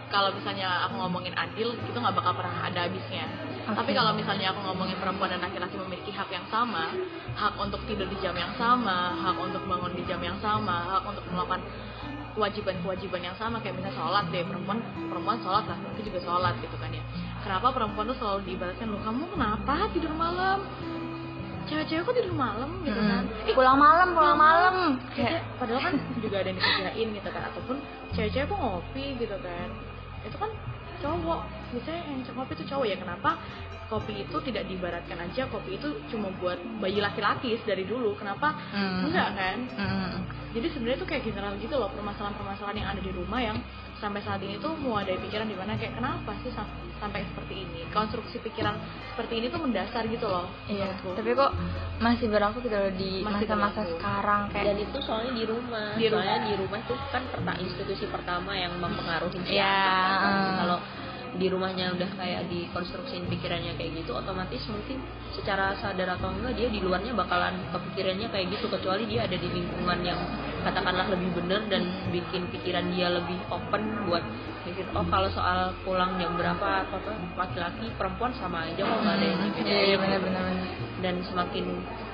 kalau 0.07 0.29
misalnya 0.31 0.67
aku 0.87 0.95
ngomongin 0.99 1.35
adil 1.35 1.75
itu 1.75 1.97
nggak 1.97 2.15
bakal 2.15 2.33
pernah 2.39 2.67
ada 2.67 2.87
habisnya 2.87 3.25
okay. 3.67 3.75
tapi 3.75 3.91
kalau 3.91 4.11
misalnya 4.15 4.55
aku 4.55 4.59
ngomongin 4.63 4.97
perempuan 4.99 5.29
dan 5.31 5.41
laki-laki 5.43 5.75
memiliki 5.75 6.11
hak 6.15 6.29
yang 6.31 6.45
sama 6.47 6.91
hak 7.35 7.53
untuk 7.59 7.81
tidur 7.87 8.07
di 8.07 8.17
jam 8.23 8.35
yang 8.35 8.51
sama 8.55 9.15
hak 9.19 9.37
untuk 9.39 9.63
bangun 9.67 9.91
di 9.95 10.03
jam 10.07 10.19
yang 10.23 10.39
sama 10.39 10.97
hak 10.97 11.03
untuk 11.03 11.23
melakukan 11.31 11.61
kewajiban-kewajiban 12.37 13.33
yang 13.33 13.35
sama 13.41 13.57
kayak 13.57 13.81
misalnya 13.81 13.97
sholat 13.97 14.25
deh 14.29 14.45
perempuan 14.45 14.77
perempuan 15.09 15.41
sholat 15.41 15.65
lah 15.65 15.77
laki 15.89 16.05
juga 16.05 16.19
sholat 16.21 16.53
gitu 16.61 16.77
kan 16.77 16.93
ya 16.93 17.01
kenapa 17.41 17.73
perempuan 17.73 18.05
tuh 18.13 18.17
selalu 18.21 18.39
diibaratkan 18.45 18.87
lo 18.93 19.01
kamu 19.01 19.23
kenapa 19.33 19.89
tidur 19.89 20.13
malam 20.13 20.61
cewek-cewek 21.67 22.03
kok 22.03 22.15
tidur 22.15 22.35
malam 22.35 22.71
gitu 22.81 22.97
kan? 22.97 23.23
Mm. 23.27 23.53
pulang 23.53 23.77
malam 23.77 24.07
pulang 24.15 24.39
malam. 24.39 24.75
Kayak, 25.13 25.43
padahal 25.59 25.81
kan 25.83 25.95
juga 26.17 26.35
ada 26.41 26.49
yang 26.49 26.59
dikirain 26.59 27.07
gitu 27.13 27.29
kan 27.29 27.43
ataupun 27.51 27.75
cewek-cewek 28.15 28.47
kok 28.47 28.59
ngopi 28.59 29.05
gitu 29.19 29.37
kan. 29.43 29.69
Itu 30.23 30.37
kan 30.39 30.51
cowok. 30.97 31.41
Misalnya 31.75 32.01
yang 32.07 32.19
ngopi 32.23 32.53
itu 32.57 32.65
cowok 32.71 32.85
ya 32.87 32.95
kenapa 32.97 33.29
kopi 33.87 34.19
itu 34.19 34.37
tidak 34.43 34.67
diibaratkan 34.67 35.15
aja 35.15 35.47
kopi 35.47 35.79
itu 35.79 35.87
cuma 36.11 36.27
buat 36.43 36.59
bayi 36.83 36.99
laki-laki 36.99 37.55
dari 37.63 37.87
dulu? 37.87 38.15
Kenapa 38.19 38.51
Mm. 38.75 39.07
enggak 39.07 39.29
kan? 39.35 39.57
Mm. 39.79 40.11
jadi 40.55 40.67
sebenarnya 40.73 40.99
tuh 41.03 41.07
kayak 41.07 41.23
general 41.27 41.53
gitu 41.59 41.75
loh 41.75 41.91
permasalahan-permasalahan 41.93 42.77
yang 42.81 42.89
ada 42.89 43.01
di 43.03 43.11
rumah 43.13 43.37
yang 43.37 43.57
sampai 43.97 44.21
saat 44.21 44.37
ini 44.39 44.57
tuh 44.57 44.73
mau 44.75 44.95
ada 44.95 45.09
pikiran 45.11 45.43
di 45.43 45.53
mana 45.53 45.73
kayak 45.73 45.93
kenapa 45.93 46.31
sih 46.39 46.49
sam- 46.49 46.69
sampai 46.95 47.21
seperti 47.23 47.61
ini 47.61 47.81
konstruksi 47.89 48.37
pikiran 48.39 48.73
seperti 49.07 49.33
ini 49.35 49.47
tuh 49.47 49.59
mendasar 49.59 50.05
gitu 50.05 50.25
loh 50.25 50.45
Iya, 50.65 50.89
menurutku. 50.91 51.13
tapi 51.13 51.29
kok 51.31 51.51
masih 51.97 52.25
berlaku 52.27 52.57
gitu 52.59 52.73
loh 52.73 52.91
di 52.91 53.11
Masih 53.19 53.45
masa-masa 53.45 53.79
berlaku. 53.79 53.93
sekarang 53.95 54.41
dan 54.43 54.53
kayak 54.55 54.77
itu 54.79 54.97
soalnya 54.99 55.31
di 55.31 55.43
rumah 55.43 55.89
Di 55.93 56.05
soalnya 56.07 56.35
rumah. 56.35 56.45
di 56.47 56.53
rumah 56.55 56.79
itu 56.79 56.93
kan 57.07 57.23
perta 57.27 57.53
institusi 57.55 58.05
pertama 58.07 58.51
yang 58.53 58.73
mempengaruhi 58.75 59.37
si 59.39 59.53
Iya, 59.55 59.77
kan. 60.15 60.33
kalau 60.59 60.77
di 61.37 61.47
rumahnya 61.47 61.93
udah 61.93 62.09
kayak 62.17 62.49
dikonstruksiin 62.49 63.29
pikirannya 63.29 63.77
kayak 63.77 63.93
gitu 63.95 64.11
otomatis 64.11 64.61
mungkin 64.67 64.97
secara 65.31 65.77
sadar 65.77 66.17
atau 66.17 66.33
enggak 66.33 66.57
dia 66.57 66.67
di 66.67 66.81
luarnya 66.81 67.13
bakalan 67.13 67.53
kepikirannya 67.69 68.27
kayak 68.27 68.57
gitu 68.57 68.65
kecuali 68.67 69.05
dia 69.05 69.29
ada 69.29 69.37
di 69.37 69.45
lingkungan 69.45 70.01
yang 70.01 70.17
katakanlah 70.65 71.05
lebih 71.07 71.29
bener 71.37 71.61
dan 71.69 71.83
bikin 72.09 72.49
pikiran 72.49 72.89
dia 72.89 73.13
lebih 73.13 73.37
open 73.47 73.83
buat 74.09 74.25
mikir 74.65 74.83
oh 74.91 75.05
kalau 75.07 75.29
soal 75.29 75.71
pulang 75.85 76.17
jam 76.17 76.33
berapa 76.35 76.89
atau 76.89 76.99
apa 76.99 77.13
laki-laki 77.37 77.87
perempuan 77.95 78.33
sama 78.35 78.65
aja 78.65 78.81
kok 78.81 78.99
nggak 78.99 79.15
ada 79.15 79.25
yang 79.25 79.39
Iya, 79.39 79.47
dibedain 79.47 79.85
iya 79.87 79.95
benar-benar. 80.01 80.45
dan 81.05 81.15
semakin 81.23 81.65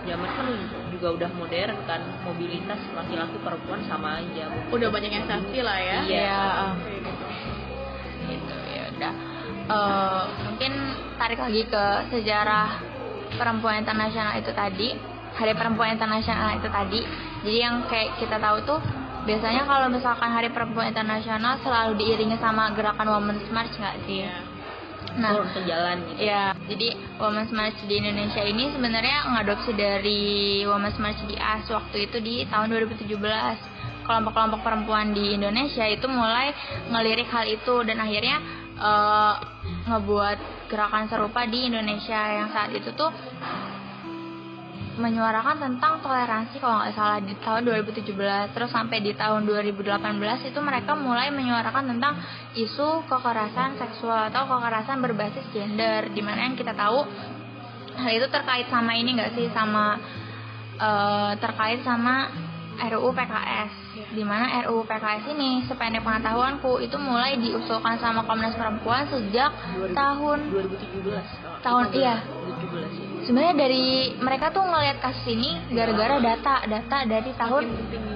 zaman 0.03 0.29
kan 0.29 0.47
juga 0.91 1.07
udah 1.15 1.29
modern 1.33 1.77
kan 1.87 2.01
mobilitas 2.21 2.81
laki-laki 2.91 3.39
perempuan 3.39 3.81
sama 3.87 4.19
aja 4.19 4.51
udah 4.69 4.89
banyak 4.91 5.11
yang 5.15 5.25
safety 5.25 5.63
lah 5.63 5.79
ya 5.79 5.99
Iya. 6.03 6.37
Kayak 6.83 7.01
gitu. 7.07 7.25
gitu 8.29 8.55
udah 9.03 9.33
Eh, 9.63 10.24
mungkin 10.43 10.72
tarik 11.15 11.39
lagi 11.39 11.63
ke 11.63 11.83
sejarah 12.12 12.83
perempuan 13.39 13.79
internasional 13.79 14.36
itu 14.36 14.51
tadi 14.51 14.91
hari 15.33 15.55
perempuan 15.55 15.95
internasional 15.95 16.51
itu 16.60 16.67
tadi. 16.67 17.00
Jadi 17.48 17.57
yang 17.63 17.88
kayak 17.88 18.19
kita 18.19 18.43
tahu 18.43 18.60
tuh 18.67 18.79
biasanya 19.24 19.63
kalau 19.63 19.88
misalkan 19.88 20.36
hari 20.36 20.51
perempuan 20.51 20.91
internasional 20.91 21.55
selalu 21.63 21.95
diiringi 21.95 22.36
sama 22.43 22.75
gerakan 22.75 23.07
Women's 23.07 23.48
March 23.55 23.72
nggak 23.79 23.98
sih? 24.03 24.27
Iya. 24.27 24.51
nah 25.13 25.29
turun 25.29 25.51
ke 25.53 25.62
jalan 25.69 25.95
gitu. 26.10 26.25
Ya, 26.25 26.57
jadi 26.65 26.88
Women's 27.22 27.53
March 27.53 27.77
di 27.86 28.01
Indonesia 28.01 28.41
ini 28.41 28.74
sebenarnya 28.74 29.29
ngadopsi 29.29 29.72
dari 29.77 30.63
Women's 30.65 30.98
March 30.98 31.22
di 31.29 31.38
AS 31.38 31.69
waktu 31.69 32.10
itu 32.10 32.17
di 32.17 32.43
tahun 32.50 32.74
2017. 32.74 33.05
Kelompok-kelompok 34.03 34.65
perempuan 34.65 35.13
di 35.15 35.38
Indonesia 35.38 35.86
itu 35.88 36.10
mulai 36.10 36.51
ngelirik 36.91 37.29
hal 37.29 37.45
itu 37.45 37.86
dan 37.88 38.01
akhirnya 38.03 38.62
eh, 38.83 39.33
ngebuat 39.87 40.67
gerakan 40.67 41.07
serupa 41.07 41.47
di 41.47 41.71
Indonesia 41.71 42.19
yang 42.27 42.51
saat 42.51 42.75
itu 42.75 42.91
tuh 42.93 43.11
menyuarakan 44.93 45.57
tentang 45.57 46.05
toleransi 46.05 46.61
kalau 46.61 46.85
nggak 46.85 46.93
salah 46.93 47.17
di 47.17 47.33
tahun 47.41 47.65
2017 47.65 48.53
terus 48.53 48.69
sampai 48.69 49.01
di 49.01 49.17
tahun 49.17 49.41
2018 49.49 49.89
itu 50.53 50.59
mereka 50.61 50.93
mulai 50.93 51.33
menyuarakan 51.33 51.97
tentang 51.97 52.21
isu 52.53 53.01
kekerasan 53.09 53.81
seksual 53.81 54.29
atau 54.29 54.45
kekerasan 54.45 55.01
berbasis 55.01 55.49
gender 55.49 56.13
di 56.13 56.21
mana 56.21 56.45
yang 56.45 56.53
kita 56.53 56.77
tahu 56.77 57.09
hal 57.97 58.11
itu 58.13 58.27
terkait 58.29 58.69
sama 58.69 58.93
ini 58.93 59.17
nggak 59.17 59.33
sih? 59.33 59.47
Sama 59.49 59.97
eh, 60.77 61.31
terkait 61.41 61.81
sama 61.81 62.29
RUU 62.73 63.09
PKS 63.11 63.71
di 64.11 64.23
mana 64.23 64.61
RUU 64.63 64.81
PKS 64.83 65.29
ini 65.29 65.61
sependek 65.63 66.01
pengetahuanku 66.01 66.79
itu 66.79 66.97
mulai 66.97 67.37
diusulkan 67.37 67.97
sama 67.97 68.23
Komnas 68.23 68.53
Perempuan 68.53 69.05
sejak 69.05 69.53
2000 69.77 69.93
tahun 69.93 70.37
2017 70.49 71.25
Tahun- 71.61 71.93
iya. 71.93 72.15
2017 72.19 72.89
ya. 72.89 73.21
sebenarnya 73.23 73.55
dari 73.55 73.85
mereka 74.17 74.49
tuh 74.49 74.63
ngelihat 74.63 74.97
kasus 74.99 75.25
ini 75.27 75.61
gara-gara 75.71 76.17
data 76.19 76.55
data 76.65 76.97
dari 77.05 77.31
tahun 77.33 77.63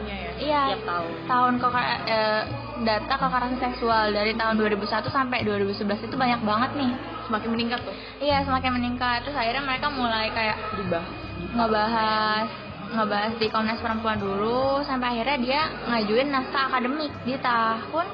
ya 0.03 0.19
iya 0.37 0.63
tahun. 0.81 1.11
tahun 1.25 1.53
kekera- 1.57 2.01
eh, 2.05 2.41
data 2.77 3.13
kekerasan 3.17 3.57
seksual 3.57 4.13
dari 4.13 4.37
tahun 4.37 4.53
2001 4.55 5.09
sampai 5.09 5.41
2011 5.41 5.97
itu 6.03 6.13
banyak 6.13 6.45
banget 6.45 6.71
nih. 6.77 6.91
Semakin 7.25 7.49
meningkat 7.49 7.81
tuh? 7.81 7.95
Iya 8.21 8.45
semakin 8.45 8.71
meningkat. 8.77 9.25
Terus 9.25 9.33
akhirnya 9.33 9.65
mereka 9.65 9.89
mulai 9.89 10.29
kayak 10.29 10.57
dibahas. 10.77 11.09
ngebahas 11.57 12.47
ngebahas 12.93 13.35
di 13.39 13.47
Komnas 13.51 13.83
Perempuan 13.83 14.19
dulu 14.19 14.83
sampai 14.87 15.19
akhirnya 15.19 15.37
dia 15.39 15.61
ngajuin 15.91 16.29
naskah 16.31 16.71
akademik 16.71 17.11
di 17.27 17.35
tahun 17.39 18.05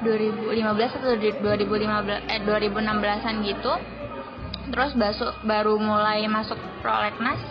2015 0.00 0.96
atau 0.96 1.14
di 1.18 1.30
2015 1.38 2.30
eh 2.30 2.40
2016-an 2.44 3.34
gitu. 3.44 3.72
Terus 4.70 4.92
basu, 4.94 5.26
baru 5.42 5.74
mulai 5.76 6.24
masuk 6.30 6.56
prolegnas 6.80 7.42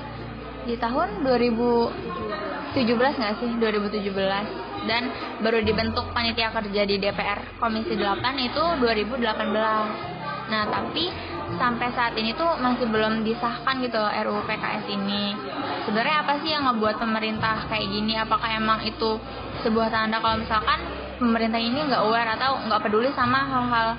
di 0.63 0.79
tahun 0.79 1.25
2017 1.27 2.75
nggak 2.95 3.33
sih? 3.43 3.51
2017 3.59 4.69
dan 4.88 5.12
baru 5.43 5.59
dibentuk 5.59 6.07
panitia 6.15 6.55
kerja 6.55 6.81
di 6.88 6.95
DPR 6.95 7.59
Komisi 7.59 8.00
8 8.00 8.48
itu 8.48 8.63
2018 8.79 10.18
nah 10.49 10.65
tapi 10.65 11.13
sampai 11.57 11.89
saat 11.97 12.13
ini 12.13 12.37
tuh 12.37 12.59
masih 12.61 12.85
belum 12.89 13.25
disahkan 13.25 13.81
gitu 13.81 13.97
RUU 13.97 14.41
PKS 14.45 14.85
ini. 14.91 15.33
Sebenarnya 15.87 16.21
apa 16.21 16.33
sih 16.45 16.53
yang 16.53 16.69
ngebuat 16.69 17.01
pemerintah 17.01 17.65
kayak 17.65 17.89
gini? 17.89 18.13
Apakah 18.19 18.49
emang 18.53 18.85
itu 18.85 19.17
sebuah 19.65 19.89
tanda 19.89 20.21
kalau 20.21 20.37
misalkan 20.37 20.79
pemerintah 21.17 21.57
ini 21.57 21.89
nggak 21.89 22.03
aware 22.05 22.29
atau 22.37 22.61
nggak 22.69 22.81
peduli 22.85 23.09
sama 23.17 23.45
hal-hal 23.49 23.97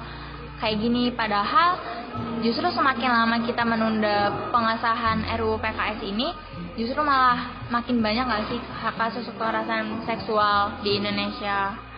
kayak 0.62 0.78
gini? 0.78 1.10
Padahal 1.10 1.80
justru 2.44 2.70
semakin 2.70 3.10
lama 3.10 3.36
kita 3.42 3.66
menunda 3.66 4.30
pengesahan 4.54 5.26
RUU 5.40 5.58
PKS 5.58 6.00
ini 6.06 6.30
justru 6.78 7.02
malah 7.02 7.66
makin 7.68 7.98
banyak 7.98 8.24
nggak 8.24 8.44
sih 8.48 8.60
kasus 8.96 9.26
kekerasan 9.34 10.06
seksual 10.06 10.80
di 10.80 10.96
Indonesia 11.02 11.89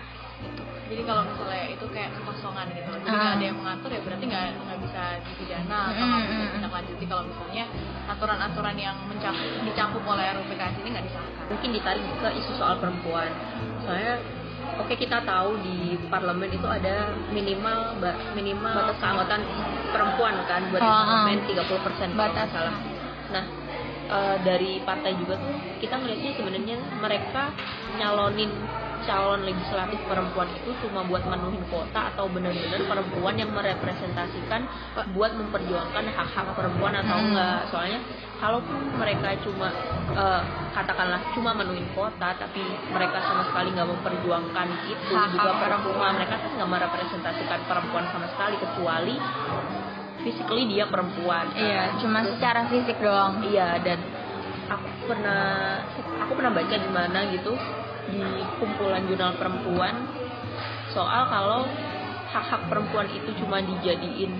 jadi 0.93 1.03
kalau 1.03 1.23
misalnya 1.25 1.65
itu 1.67 1.87
kayak 1.89 2.11
kekosongan 2.13 2.67
gitu 2.71 2.91
jadi 2.93 3.09
Ah. 3.09 3.17
nggak 3.17 3.33
ada 3.33 3.45
yang 3.45 3.59
mengatur 3.59 3.89
ya 3.89 4.01
berarti 4.01 4.25
nggak 4.25 4.45
nggak 4.59 4.79
bisa 4.83 5.03
dipidana 5.23 5.79
atau 5.89 6.05
nggak 6.05 6.21
bisa 6.23 6.43
ditindaklanjuti 6.45 7.05
kalau 7.07 7.23
misalnya 7.25 7.65
aturan-aturan 8.07 8.77
yang 8.77 8.97
mencakup 9.03 9.47
dicakup 9.63 10.03
oleh 10.05 10.25
RUU 10.31 10.45
PKS 10.47 10.75
ini 10.77 10.89
nggak 10.91 11.05
disahkan 11.07 11.33
mungkin 11.49 11.69
ditarik 11.73 12.05
ke 12.05 12.29
isu 12.35 12.53
soal 12.55 12.75
perempuan 12.77 13.31
soalnya 13.81 14.15
oke 14.75 14.95
kita 14.95 15.19
tahu 15.23 15.51
di 15.59 15.77
parlemen 16.07 16.51
itu 16.51 16.67
ada 16.67 16.95
minimal 17.29 17.79
ba- 17.99 18.19
minimal 18.33 18.75
Batas 18.85 18.97
keanggotaan 18.99 19.43
perempuan 19.89 20.35
kan 20.45 20.63
buat 20.69 20.79
di 20.79 20.87
Oh, 20.87 21.03
parlemen 21.03 21.39
oh. 21.41 21.49
30 21.67 21.83
persen 21.83 22.09
Batas. 22.15 22.49
salah 22.49 22.77
nah 23.29 23.45
eh, 24.09 24.37
dari 24.43 24.77
partai 24.79 25.17
juga 25.17 25.35
tuh 25.37 25.51
kita 25.79 25.97
ngelihatnya 25.97 26.33
sebenarnya 26.35 26.77
mereka 26.99 27.49
nyalonin 27.97 28.53
calon 29.03 29.43
legislatif 29.43 29.99
perempuan 30.05 30.49
itu 30.53 30.71
cuma 30.81 31.03
buat 31.03 31.23
menuhin 31.23 31.63
kuota 31.67 32.11
atau 32.11 32.27
benar-benar 32.27 32.83
perempuan 32.83 33.35
yang 33.35 33.51
merepresentasikan 33.51 34.61
buat 35.13 35.33
memperjuangkan 35.33 36.05
hak-hak 36.09 36.47
perempuan 36.53 36.95
atau 36.95 37.15
Hmm. 37.15 37.27
enggak 37.29 37.59
soalnya 37.69 38.01
kalaupun 38.37 38.75
mereka 38.95 39.39
cuma 39.41 39.69
eh, 40.13 40.43
katakanlah 40.73 41.21
cuma 41.33 41.51
menuhin 41.53 41.87
kuota 41.93 42.35
tapi 42.35 42.61
mereka 42.89 43.19
sama 43.23 43.47
sekali 43.47 43.71
nggak 43.71 43.89
memperjuangkan 43.89 44.67
itu 44.87 45.11
Hak-hak 45.11 45.31
juga 45.31 45.51
perempuan. 45.55 45.63
perempuan 45.63 46.13
mereka 46.17 46.35
kan 46.37 46.51
nggak 46.53 46.71
merepresentasikan 46.71 47.61
perempuan 47.67 48.05
sama 48.09 48.27
sekali 48.29 48.57
kecuali 48.57 49.15
physically 50.23 50.65
dia 50.69 50.85
perempuan 50.87 51.51
iya 51.55 51.99
cuma 51.99 52.23
secara 52.23 52.67
fisik 52.67 52.99
doang 52.99 53.43
Iya 53.43 53.83
dan 53.83 53.99
aku 54.71 54.87
pernah 55.05 55.43
aku 56.23 56.33
pernah 56.33 56.53
baca 56.53 56.77
di 56.77 56.89
mana 56.89 57.19
gitu 57.29 57.53
di 58.05 58.23
kumpulan 58.57 59.05
jurnal 59.05 59.37
perempuan 59.37 59.95
soal 60.91 61.23
kalau 61.27 61.63
hak-hak 62.29 62.63
perempuan 62.67 63.07
itu 63.09 63.31
cuma 63.39 63.61
dijadiin 63.61 64.33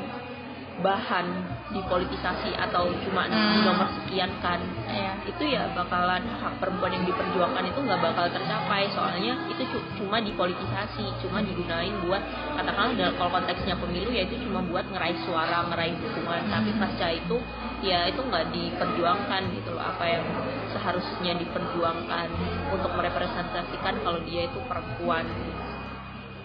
bahan 0.75 1.29
dipolitisasi 1.71 2.57
atau 2.59 2.89
cuma 3.05 3.29
Hmm. 3.29 3.61
nomor 3.63 3.87
sekian 3.93 4.33
kan 4.41 4.59
iya 4.89 5.15
itu 5.23 5.45
ya 5.47 5.69
bakalan 5.71 6.25
hak 6.33 6.59
perempuan 6.59 6.91
yang 6.91 7.05
diperjuangkan 7.05 7.63
itu 7.63 7.79
nggak 7.79 8.01
bakal 8.03 8.27
tercapai 8.27 8.89
soalnya 8.91 9.37
itu 9.47 9.63
cu- 9.69 9.85
cuma 9.95 10.19
dipolitisasi 10.19 11.05
cuma 11.23 11.39
digunain 11.41 11.93
buat 12.03 12.21
katakanlah 12.57 12.97
dalam 12.97 13.15
kalau 13.15 13.31
konteksnya 13.31 13.77
pemilu 13.77 14.11
ya 14.11 14.25
itu 14.25 14.41
cuma 14.43 14.65
buat 14.65 14.89
ngeraih 14.89 15.17
suara 15.23 15.69
ngeraih 15.71 15.95
dukungan 15.95 16.43
tapi 16.51 16.71
Hmm. 16.73 16.81
pasca 16.81 17.09
itu 17.09 17.37
ya 17.81 18.09
itu 18.09 18.21
nggak 18.21 18.45
diperjuangkan 18.51 19.43
gitu 19.55 19.71
loh 19.71 19.85
apa 19.87 20.05
yang 20.09 20.25
seharusnya 20.73 21.33
diperjuangkan 21.37 22.27
untuk 22.73 22.91
merepresentasikan 22.97 24.01
kalau 24.03 24.19
dia 24.25 24.49
itu 24.49 24.59
perempuan 24.67 25.25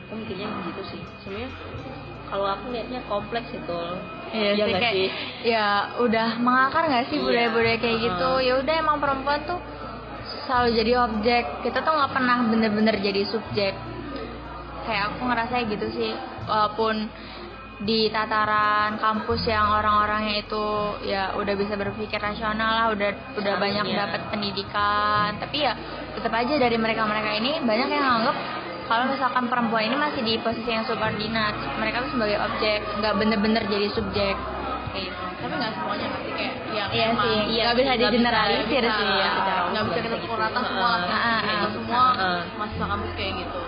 aku 0.07 0.13
mikirnya 0.23 0.47
gitu 0.71 0.81
sih 0.87 1.01
sebenarnya 1.23 1.51
kalau 2.27 2.47
aku 2.47 2.65
lihatnya 2.75 2.99
kompleks 3.07 3.49
itu 3.55 3.79
Iya 4.35 4.51
sih 4.59 4.63
nggak 4.67 4.83
kayak 4.83 5.11
ya 5.47 5.67
udah 6.03 6.29
mengakar 6.43 6.83
nggak 6.91 7.07
sih 7.07 7.15
Iya. 7.15 7.23
budaya-budaya 7.23 7.77
kayak 7.79 7.97
gitu. 8.03 8.31
Ya 8.43 8.53
udah 8.59 8.75
emang 8.75 8.99
perempuan 8.99 9.39
tuh 9.47 9.55
selalu 10.43 10.75
jadi 10.75 10.91
objek. 11.07 11.43
Kita 11.63 11.79
tuh 11.79 11.95
nggak 11.95 12.11
pernah 12.11 12.43
bener-bener 12.43 12.99
jadi 12.99 13.23
subjek. 13.23 13.71
Kayak 14.83 15.15
aku 15.15 15.31
ngerasa 15.31 15.55
gitu 15.71 15.87
sih. 15.95 16.11
Walaupun 16.43 17.07
di 17.77 18.09
tataran 18.09 18.97
kampus 18.97 19.45
yang 19.45 19.69
orang-orangnya 19.69 20.41
itu 20.41 20.65
ya 21.05 21.37
udah 21.37 21.53
bisa 21.53 21.77
berpikir 21.77 22.17
rasional 22.17 22.71
lah, 22.73 22.85
udah 22.89 23.09
udah 23.37 23.53
banyak 23.61 23.85
Seharusnya. 23.85 24.01
dapat 24.09 24.21
pendidikan, 24.33 25.29
tapi 25.37 25.57
ya 25.61 25.77
tetap 26.17 26.33
aja 26.33 26.53
dari 26.57 26.77
mereka-mereka 26.81 27.29
ini 27.37 27.61
banyak 27.61 27.87
yang 27.93 28.05
nganggep 28.05 28.37
kalau 28.87 29.03
misalkan 29.11 29.45
perempuan 29.51 29.83
ini 29.83 29.95
masih 29.99 30.21
di 30.23 30.33
posisi 30.39 30.71
yang 30.71 30.87
subordinat, 30.87 31.53
mereka 31.77 32.07
tuh 32.07 32.17
sebagai 32.17 32.39
objek, 32.39 32.79
nggak 33.03 33.13
bener-bener 33.19 33.63
jadi 33.67 33.87
subjek 33.93 34.35
kayak 34.87 35.03
gitu. 35.11 35.23
tapi 35.37 35.53
nggak 35.59 35.73
semuanya 35.77 36.07
sih 36.23 36.33
kayak 36.33 36.53
yang 36.73 36.89
Iya 36.89 37.03
emang 37.11 37.25
sih, 37.27 37.37
iya 37.53 37.61
nggak 37.67 37.77
bisa 37.77 37.91
nggak 37.91 38.01
digeneralisir 38.09 38.83
bisa, 38.87 38.97
sih 38.97 39.05
iya, 39.05 39.19
ya. 39.19 39.29
secara 39.37 39.61
nggak 39.69 39.83
bisa 39.85 39.99
kita 40.01 40.17
pukul 40.23 40.37
rata 40.39 40.59
semua 40.65 40.87
Heeh. 40.87 40.97
laki 40.97 41.13
kayak 41.13 41.37
ah. 41.37 41.51
gitu 41.51 41.67
semua 41.77 42.03
mahasiswa 42.57 42.87
kampus 42.87 43.11
kayak 43.13 43.33
gitu 43.43 43.59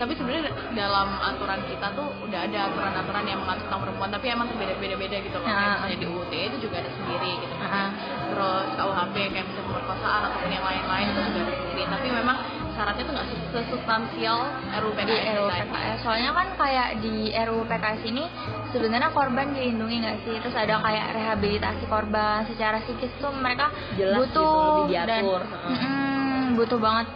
tapi 0.00 0.16
sebenarnya 0.16 0.48
dalam 0.72 1.12
aturan 1.20 1.60
kita 1.68 1.92
tuh 1.92 2.08
udah 2.24 2.40
ada 2.40 2.72
aturan-aturan 2.72 3.24
yang 3.28 3.38
mengatur 3.38 3.68
tentang 3.68 3.80
perempuan 3.84 4.08
tapi 4.08 4.26
emang 4.26 4.48
beda-beda 4.56 5.16
gitu 5.20 5.36
loh 5.36 5.44
kayak 5.44 5.60
Ah. 5.60 5.72
misalnya 5.76 5.98
di 6.00 6.06
UUT 6.08 6.32
itu 6.32 6.56
juga 6.58 6.76
ada 6.80 6.90
sendiri 6.90 7.30
gitu 7.36 7.54
kan 7.54 7.68
Ah. 7.68 7.90
terus 8.26 8.66
KUHP 8.72 9.14
kayak 9.28 9.44
misalnya 9.44 9.66
pemerkosaan 9.68 10.22
ataupun 10.24 10.50
yang 10.50 10.64
lain-lain 10.64 11.06
itu 11.06 11.20
juga 11.22 11.40
ada 11.42 11.54
sendiri 11.54 11.82
tapi 11.84 12.08
memang 12.10 12.36
syaratnya 12.70 13.04
tuh 13.04 13.12
nggak 13.12 13.28
sesubstansial 13.52 14.38
RUU 14.72 14.92
di 14.96 15.04
PKS 15.04 15.36
RUU 15.36 15.48
tadi. 15.48 15.60
PKS 15.62 15.98
soalnya 16.00 16.30
kan 16.32 16.46
kayak 16.56 16.88
di 16.98 17.14
RUU 17.30 17.62
PKS 17.66 18.02
ini 18.02 18.24
sebenarnya 18.70 19.10
korban 19.10 19.46
dilindungi 19.52 19.96
nggak 20.00 20.18
sih 20.24 20.34
terus 20.40 20.56
ada 20.56 20.80
kayak 20.80 21.06
rehabilitasi 21.12 21.84
korban 21.86 22.48
secara 22.48 22.80
psikis 22.80 23.12
tuh 23.20 23.28
mereka 23.36 23.68
Jelas 23.94 24.16
butuh 24.16 24.48
gitu, 24.48 24.80
lebih 24.88 24.96
dan 24.96 25.20
diatur. 25.20 25.42
Heeh. 25.44 25.70
Mm-mm, 25.76 26.42
butuh 26.56 26.80
banget 26.80 27.06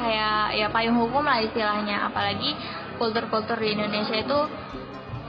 kayak 0.00 0.56
ya 0.56 0.66
payung 0.72 0.96
hukum 0.96 1.22
lah 1.22 1.38
istilahnya. 1.44 2.08
Apalagi 2.08 2.56
kultur-kultur 2.96 3.60
di 3.60 3.76
Indonesia 3.76 4.16
itu 4.16 4.38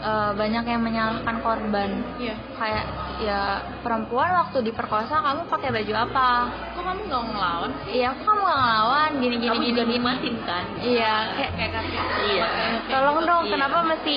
eh, 0.02 0.32
banyak 0.34 0.64
yang 0.66 0.82
menyalahkan 0.82 1.38
korban. 1.44 1.90
Iya. 2.18 2.36
Kayak 2.58 2.86
ya 3.22 3.42
perempuan 3.86 4.34
waktu 4.34 4.66
diperkosa 4.66 5.22
kamu 5.22 5.46
pakai 5.46 5.70
baju 5.70 5.94
apa? 5.94 6.30
Kok 6.74 6.82
kamu 6.82 7.02
nggak 7.06 7.24
ngelawan? 7.30 7.72
Iya 7.86 8.08
kok 8.18 8.24
kamu 8.26 8.42
nggak 8.42 8.60
ngelawan? 8.60 9.10
Gini 9.22 9.36
gini 9.38 9.48
kamu 9.52 9.62
gini 9.62 9.70
juga 9.70 9.84
gini. 9.86 10.40
kan? 10.42 10.66
Iya 10.82 11.14
kayak 11.38 11.52
kayak 11.54 11.84
Iya. 12.26 12.48
tolong 12.90 13.20
dong 13.22 13.44
Iya. 13.46 13.52
kenapa 13.54 13.78
mesti 13.86 14.16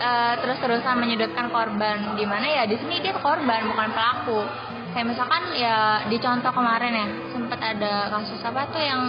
eh, 0.00 0.34
terus-terusan 0.42 0.96
menyudutkan 0.98 1.46
korban? 1.52 2.18
Di 2.18 2.24
mana 2.26 2.46
ya 2.48 2.62
di 2.66 2.74
sini 2.80 2.98
dia 2.98 3.14
korban 3.14 3.68
bukan 3.70 3.88
pelaku. 3.94 4.40
Kayak 4.90 5.14
misalkan 5.14 5.54
ya 5.54 6.02
di 6.10 6.18
contoh 6.18 6.50
kemarin 6.50 6.90
ya 6.90 7.06
sempat 7.30 7.60
ada 7.62 8.10
kasus 8.10 8.42
apa 8.42 8.66
tuh 8.74 8.82
yang 8.82 9.02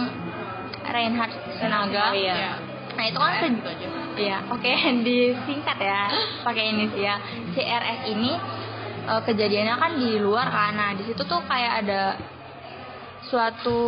Reinhard 0.82 1.32
Sinaga 1.56 2.10
Oh, 2.10 2.16
iya. 2.16 2.34
Iya. 2.34 2.52
nah 2.92 3.04
itu 3.04 3.16
kan 3.16 3.32
RS 3.32 3.56
se- 3.56 3.68
aja 3.68 3.86
Iya, 4.12 4.36
oke 4.48 4.72
disingkat 5.06 5.78
ya 5.80 6.02
pakai 6.44 6.64
inisial 6.68 7.16
CRS 7.52 8.00
ini 8.08 8.32
eh, 9.02 9.20
kejadiannya 9.24 9.74
kan 9.74 9.92
di 9.96 10.20
luar 10.20 10.46
kan. 10.46 10.72
Nah, 10.72 10.90
di 10.92 11.02
situ 11.02 11.24
tuh 11.24 11.40
kayak 11.42 11.82
ada 11.82 12.02
suatu 13.22 13.78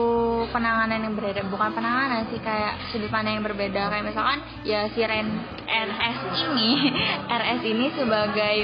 penanganan 0.49 1.05
yang 1.05 1.13
berbeda, 1.13 1.45
bukan 1.45 1.75
penanganan 1.75 2.25
sih 2.31 2.39
kayak 2.39 2.89
sudut 2.89 3.11
pandang 3.11 3.37
yang 3.37 3.45
berbeda. 3.45 3.91
Kayak 3.91 4.05
misalkan 4.09 4.39
ya 4.65 4.89
si 4.89 5.03
Ren 5.03 5.27
RS 5.67 6.19
ini, 6.41 6.71
RS 7.43 7.61
ini 7.67 7.87
sebagai 7.93 8.57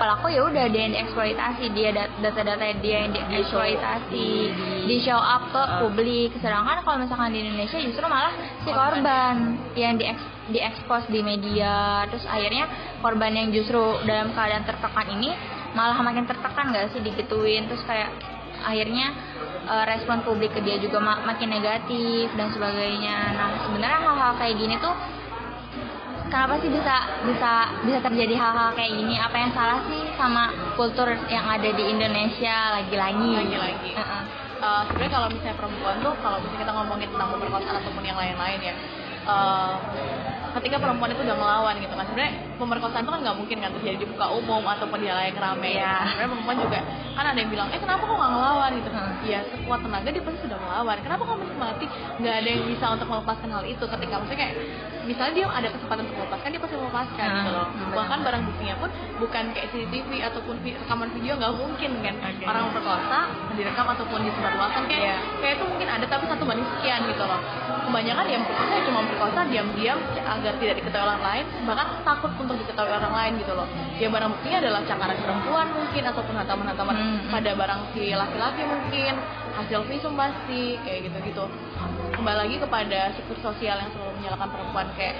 pelaku 0.00 0.32
ya 0.32 0.40
udah 0.48 0.64
dia 0.72 0.88
yang 0.88 0.94
dieksploitasi, 0.96 1.64
dia 1.76 1.92
dat- 1.92 2.16
data-data 2.24 2.72
dia 2.80 3.04
yang 3.04 3.12
dieksploitasi, 3.12 4.28
di 4.88 4.96
show 5.04 5.20
up 5.20 5.52
ke 5.52 5.62
publik. 5.84 6.32
Sedangkan 6.40 6.80
kalau 6.80 7.04
misalkan 7.04 7.36
di 7.36 7.44
Indonesia 7.44 7.76
justru 7.76 8.08
malah 8.08 8.32
si 8.64 8.72
korban 8.72 9.60
yang 9.76 10.00
dieks- 10.00 10.32
diekspos 10.48 11.04
di 11.12 11.20
media. 11.20 12.08
Terus 12.08 12.24
akhirnya 12.24 12.64
korban 13.04 13.36
yang 13.36 13.52
justru 13.52 14.00
dalam 14.08 14.32
keadaan 14.32 14.64
tertekan 14.64 15.06
ini 15.20 15.36
malah 15.76 16.00
makin 16.00 16.24
tertekan 16.24 16.72
gak 16.72 16.96
sih 16.96 17.04
digituin? 17.04 17.68
Terus 17.68 17.84
kayak 17.84 18.08
akhirnya 18.64 19.12
eh, 19.68 19.84
respon 19.84 20.24
publik 20.24 20.56
ke 20.56 20.64
dia 20.64 20.80
juga 20.80 20.96
ma- 20.98 21.22
makin 21.28 21.52
negatif 21.52 22.32
dan 22.40 22.48
sebagainya. 22.48 23.36
Nah 23.36 23.48
sebenarnya 23.68 24.00
hal-hal 24.00 24.32
kayak 24.40 24.56
gini 24.56 24.80
tuh 24.80 24.96
kenapa 26.30 26.54
sih 26.62 26.70
bisa 26.70 26.96
bisa 27.26 27.52
bisa 27.82 27.98
terjadi 28.00 28.34
hal-hal 28.38 28.70
kayak 28.78 28.92
gini 28.94 29.18
apa 29.18 29.36
yang 29.36 29.50
salah 29.50 29.82
sih 29.90 30.02
sama 30.14 30.54
kultur 30.78 31.10
yang 31.26 31.44
ada 31.44 31.68
di 31.68 31.84
Indonesia 31.90 32.78
lagi-lagi 32.78 33.30
Lagi-lagi. 33.34 33.90
Heeh. 33.98 34.22
Eh, 34.60 34.82
sebenarnya 34.86 35.12
kalau 35.12 35.28
misalnya 35.32 35.56
perempuan 35.56 35.96
tuh 36.04 36.14
kalau 36.20 36.36
misalnya 36.44 36.60
kita 36.62 36.72
ngomongin 36.76 37.08
tentang 37.10 37.28
pemerkosaan 37.32 37.76
ataupun 37.80 38.04
yang 38.04 38.18
lain-lain 38.20 38.60
ya 38.60 38.74
eh, 39.26 39.72
ketika 40.52 40.76
perempuan 40.76 41.10
itu 41.10 41.22
udah 41.22 41.36
melawan 41.36 41.74
gitu 41.76 41.92
kan. 41.92 42.04
Sebenarnya 42.04 42.32
pemerkosaan 42.56 43.02
itu 43.02 43.10
kan 43.10 43.20
nggak 43.20 43.36
mungkin 43.36 43.56
kan 43.58 43.70
terjadi 43.72 43.96
di 43.96 44.06
muka 44.06 44.26
umum 44.30 44.62
ataupun 44.62 44.98
di 44.98 45.06
halayak 45.06 45.36
ramai 45.36 45.72
Iya. 45.72 45.92
sebenarnya 46.04 46.28
perempuan 46.28 46.56
juga 46.58 46.80
kan 47.10 47.24
ada 47.26 47.36
yang 47.36 47.50
bilang 47.50 47.68
eh 47.68 47.76
kenapa 47.76 48.02
kok 48.02 48.16
nggak 48.16 48.32
ngelawan? 48.32 48.70
Gitu. 48.72 48.88
Hmm. 48.90 49.12
ya 49.22 49.40
sekuat 49.44 49.80
tenaga 49.80 50.08
dia 50.08 50.22
pasti 50.22 50.38
sudah 50.40 50.58
melawan 50.58 50.96
kenapa 50.98 51.22
kok 51.22 51.36
masih 51.36 51.56
mati 51.56 51.84
nggak 52.16 52.34
ada 52.34 52.48
yang 52.48 52.62
bisa 52.66 52.84
untuk 52.90 53.06
melepaskan 53.06 53.48
hal 53.50 53.64
itu. 53.64 53.84
Ketika 53.84 54.14
maksudnya 54.16 54.40
kayak 54.40 54.54
misalnya 55.00 55.32
dia 55.34 55.46
ada 55.48 55.68
kesempatan 55.70 56.02
untuk 56.04 56.16
melepaskan 56.18 56.48
dia 56.48 56.60
pasti 56.60 56.76
melepaskan 56.76 57.26
Hmm, 57.26 57.36
gitu 57.36 57.50
loh. 57.50 57.66
Bahkan 57.92 58.18
barang 58.20 58.42
buktinya 58.44 58.74
pun 58.76 58.88
bukan 59.18 59.44
kayak 59.50 59.66
CCTV 59.70 60.10
ataupun 60.22 60.54
rekaman 60.60 61.08
video 61.10 61.32
nggak 61.36 61.52
mungkin 61.54 61.90
kan. 62.00 62.14
Orang 62.42 62.62
memperkosa 62.68 63.18
direkam 63.54 63.86
ataupun 63.88 64.18
disebarluaskan 64.22 64.82
kayak 64.86 65.02
Iya. 65.02 65.16
kayak 65.40 65.54
itu 65.56 65.64
mungkin 65.66 65.88
ada 65.90 66.04
tapi 66.06 66.24
satu 66.26 66.44
banding 66.44 66.68
sekian 66.74 67.00
gitu 67.06 67.22
loh. 67.22 67.40
Kebanyakan 67.80 68.24
yang 68.26 68.40
memperkosa 68.40 68.72
ya 68.72 68.82
cuma 68.82 68.98
memperkosa 69.02 69.40
diam-diam 69.46 69.98
agar 70.40 70.56
tidak 70.56 70.74
diketahui 70.80 71.04
orang 71.04 71.22
lain 71.22 71.44
bahkan 71.68 71.86
takut 72.00 72.32
untuk 72.40 72.56
diketahui 72.56 72.92
orang 72.96 73.12
lain 73.12 73.32
gitu 73.44 73.52
loh. 73.52 73.68
Ya 74.00 74.08
barang 74.08 74.30
buktinya 74.32 74.58
adalah 74.64 74.80
cakaran 74.88 75.18
perempuan 75.20 75.66
mungkin 75.76 76.02
ataupun 76.08 76.34
hantaman-hantaman 76.40 76.94
Hmm. 76.96 77.28
pada 77.28 77.50
barang 77.52 77.80
si 77.92 78.12
laki-laki 78.16 78.62
mungkin 78.64 79.12
hasil 79.54 79.80
visum 79.86 80.16
pasti 80.16 80.80
kayak 80.82 81.12
gitu-gitu. 81.12 81.44
Kembali 82.16 82.36
lagi 82.48 82.56
kepada 82.56 83.12
struktur 83.12 83.52
sosial 83.52 83.76
yang 83.76 83.90
selalu 83.92 84.12
menyalahkan 84.20 84.48
perempuan 84.48 84.86
kayak 84.96 85.16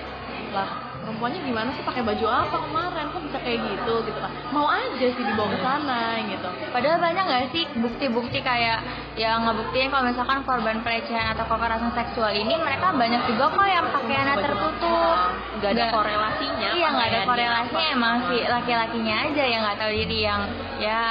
lah 0.50 0.68
perempuannya 1.00 1.40
gimana 1.46 1.68
sih? 1.76 1.82
Pakai 1.86 2.02
baju 2.02 2.26
apa 2.26 2.56
kemarin? 2.66 3.06
Kok 3.12 3.22
bisa 3.28 3.38
kayak 3.40 3.58
gitu? 3.60 3.94
Gitu 4.04 4.18
kan. 4.20 4.32
Mau 4.52 4.66
aja 4.68 5.06
sih 5.06 5.22
dibawa 5.24 5.48
ke 5.52 5.58
sana 5.62 6.00
gitu 6.26 6.39
Padahal 6.70 7.02
banyak 7.02 7.24
nggak 7.26 7.44
sih 7.50 7.64
bukti-bukti 7.82 8.38
kayak 8.46 8.78
yang 9.18 9.42
ngebuktiin 9.42 9.90
kalau 9.90 10.06
misalkan 10.06 10.40
korban 10.46 10.78
pelecehan 10.86 11.34
atau 11.34 11.42
kekerasan 11.50 11.90
seksual 11.98 12.30
ini 12.30 12.54
mereka 12.54 12.94
banyak 12.94 13.26
juga 13.26 13.50
kok 13.50 13.66
yang 13.66 13.86
pakaiannya 13.90 14.36
tertutup. 14.38 15.16
nggak 15.60 15.70
ada 15.76 15.86
korelasinya 15.92 16.68
Iya 16.72 16.88
nggak 16.94 17.08
ada 17.10 17.20
korelasinya 17.26 17.86
emang 17.90 18.14
si 18.30 18.36
laki-lakinya 18.46 19.14
aja 19.28 19.44
yang 19.44 19.60
nggak 19.66 19.78
tahu 19.82 19.92
diri 19.92 20.18
yang 20.24 20.40
ya 20.78 21.02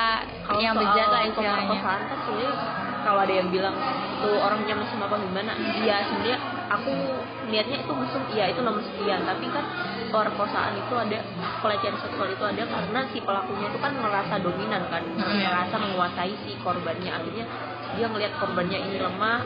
kalau 0.47 0.59
yang 0.63 0.75
bejat 0.79 1.07
lah 1.11 1.21
istilahnya. 1.27 1.79
kalau 3.03 3.19
ada 3.23 3.33
yang 3.33 3.47
bilang 3.51 3.75
tuh 4.23 4.37
orangnya 4.39 4.75
mesum 4.79 4.99
apa 5.03 5.15
gimana 5.19 5.51
iya 5.83 6.07
sebenarnya 6.07 6.58
aku 6.69 6.91
lihatnya 7.49 7.81
itu 7.81 7.91
mesum 7.91 8.23
iya 8.33 8.45
itu 8.53 8.61
lemes 8.61 8.87
iya 9.01 9.17
tapi 9.25 9.49
kan 9.49 9.65
pemerkosaan 10.09 10.73
itu 10.77 10.93
ada 10.97 11.19
pelecehan 11.61 11.97
seksual 12.01 12.29
itu 12.29 12.43
ada 12.45 12.63
karena 12.65 12.99
si 13.13 13.17
pelakunya 13.21 13.69
itu 13.69 13.79
kan 13.81 13.93
merasa 13.97 14.35
dominan 14.41 14.81
kan. 14.89 15.03
Hmm. 15.05 15.41
merasa 15.45 15.75
menguasai 15.77 16.33
si 16.45 16.57
korbannya. 16.61 17.11
Akhirnya 17.13 17.45
dia 17.97 18.05
ngelihat 18.09 18.33
korbannya 18.37 18.77
ini 18.77 18.97
lemah 19.01 19.41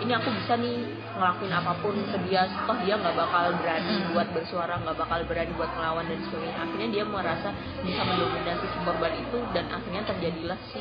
ini 0.00 0.12
aku 0.16 0.28
bisa 0.32 0.56
nih 0.56 0.80
ngelakuin 1.14 1.52
apa 1.52 1.72
pun 1.84 1.92
ke 1.92 2.16
dia 2.26 2.48
toh 2.64 2.76
dia 2.80 2.96
nggak 2.96 3.14
bakal 3.14 3.52
berani 3.60 3.94
Hmm. 4.00 4.16
buat 4.16 4.28
bersuara 4.32 4.74
nggak 4.80 4.96
bakal 4.96 5.20
berani 5.28 5.52
buat 5.56 5.70
ngelawan 5.76 6.04
dan 6.08 6.20
sebagainya. 6.28 6.56
Akhirnya 6.60 6.88
dia 6.88 7.04
merasa 7.04 7.48
bisa 7.84 8.00
mendominasi 8.04 8.66
si 8.68 8.78
korban 8.84 9.12
itu 9.16 9.38
dan 9.52 9.64
akhirnya 9.68 10.02
terjadilah 10.08 10.58
si 10.72 10.80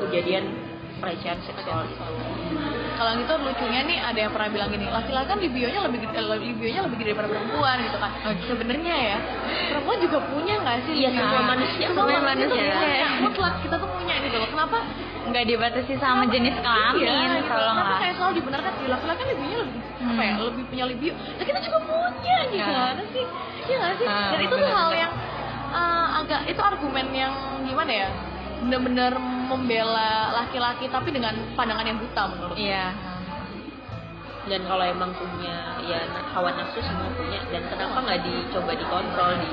kejadian 0.00 0.44
pelecehan 1.00 1.40
seksual 1.44 1.84
itu 1.88 2.04
kalau 3.00 3.16
gitu 3.16 3.32
lucunya 3.32 3.80
nih 3.82 3.96
ada 3.98 4.18
yang 4.20 4.28
pernah 4.28 4.52
bilang 4.52 4.68
gini 4.68 4.84
laki-laki 4.86 5.24
kan 5.26 5.38
libionya 5.40 5.80
lebih 5.80 5.98
gede 6.04 6.20
eh, 6.20 6.36
libionya 6.38 6.80
lebih 6.84 6.96
gede 7.00 7.08
daripada 7.16 7.28
perempuan 7.32 7.76
gitu 7.80 7.96
kan. 7.96 8.10
Sebenarnya 8.44 8.94
ya 9.00 9.16
perempuan 9.72 9.98
juga 9.98 10.18
punya 10.28 10.54
nggak 10.60 10.76
sih 10.84 10.94
Iya, 11.00 11.08
semua 11.16 11.40
manusia 11.48 11.86
semua 11.88 12.20
manusia 12.20 12.60
manusia. 12.60 13.08
mutlak 13.24 13.54
kita 13.64 13.76
tuh 13.80 13.88
punya 13.88 14.14
gitu 14.20 14.36
loh. 14.36 14.48
Kenapa? 14.52 14.78
Nggak 15.20 15.44
dibatasi 15.46 15.92
sama 15.96 16.22
jenis 16.28 16.54
kelamin, 16.60 17.00
Iya, 17.00 17.40
gitu. 17.40 17.48
tolong 17.48 17.72
Kenapa 17.72 17.88
lah. 17.88 17.98
kayak 17.98 18.14
selalu 18.14 18.32
dibenarkan 18.36 18.72
"Ih, 18.76 18.88
laki-laki 18.88 19.18
kan 19.18 19.26
libionya 19.32 19.58
lebih 19.64 19.78
Hmm. 20.00 20.10
apa 20.10 20.22
ya 20.24 20.32
lebih 20.40 20.64
punya 20.64 20.84
libio 20.88 21.12
nah 21.12 21.44
kita 21.44 21.58
juga 21.60 21.78
punya 21.84 22.36
gimana 22.48 23.02
sih? 23.12 23.24
Iya 23.64 23.76
nggak 23.76 23.94
sih? 23.96 24.06
Ah, 24.08 24.28
dan 24.28 24.40
itu 24.40 24.54
tuh 24.54 24.70
hal 24.70 24.90
yang 24.92 25.12
eh, 25.70 26.06
agak 26.20 26.40
itu 26.48 26.60
argumen 26.60 27.06
yang 27.12 27.32
gimana 27.64 27.92
ya 27.94 28.08
benar-benar 28.60 29.12
membela 29.20 30.30
laki-laki 30.36 30.86
tapi 30.86 31.10
dengan 31.10 31.32
pandangan 31.56 31.86
yang 31.86 31.98
buta 31.98 32.22
menurut 32.28 32.56
Iya. 32.56 32.92
dan 34.46 34.60
kalau 34.66 34.84
emang 34.84 35.10
punya 35.14 35.56
ya 35.84 36.00
hawa 36.32 36.50
nafsu 36.56 36.80
semua 36.80 37.08
punya 37.12 37.40
dan 37.48 37.62
kenapa 37.68 37.98
nggak 38.02 38.20
dicoba 38.24 38.72
dikontrol 38.74 39.30
di 39.40 39.50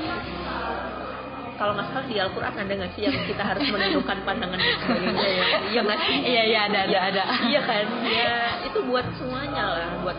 kalau 1.58 1.74
nggak 1.74 1.90
salah 1.90 2.06
di 2.06 2.16
Al-Quran 2.22 2.54
ada 2.54 2.72
nggak 2.72 2.92
sih 2.94 3.02
yang 3.02 3.16
kita 3.26 3.42
harus 3.42 3.66
menundukkan 3.66 4.18
pandangan 4.22 4.58
dan 4.62 4.74
sebagainya 4.78 5.26
ya 5.42 5.46
iya 5.74 5.80
nggak 5.82 6.00
sih? 6.06 6.16
Iya 6.22 6.42
iya 6.46 6.60
ada 6.70 6.78
ada. 6.86 6.98
Ada. 7.10 7.22
Iya 7.50 7.60
kan? 7.66 7.86
Ya 8.06 8.36
itu 8.62 8.78
buat 8.86 9.06
semuanya 9.18 9.64
lah 9.66 9.88
buat 10.06 10.18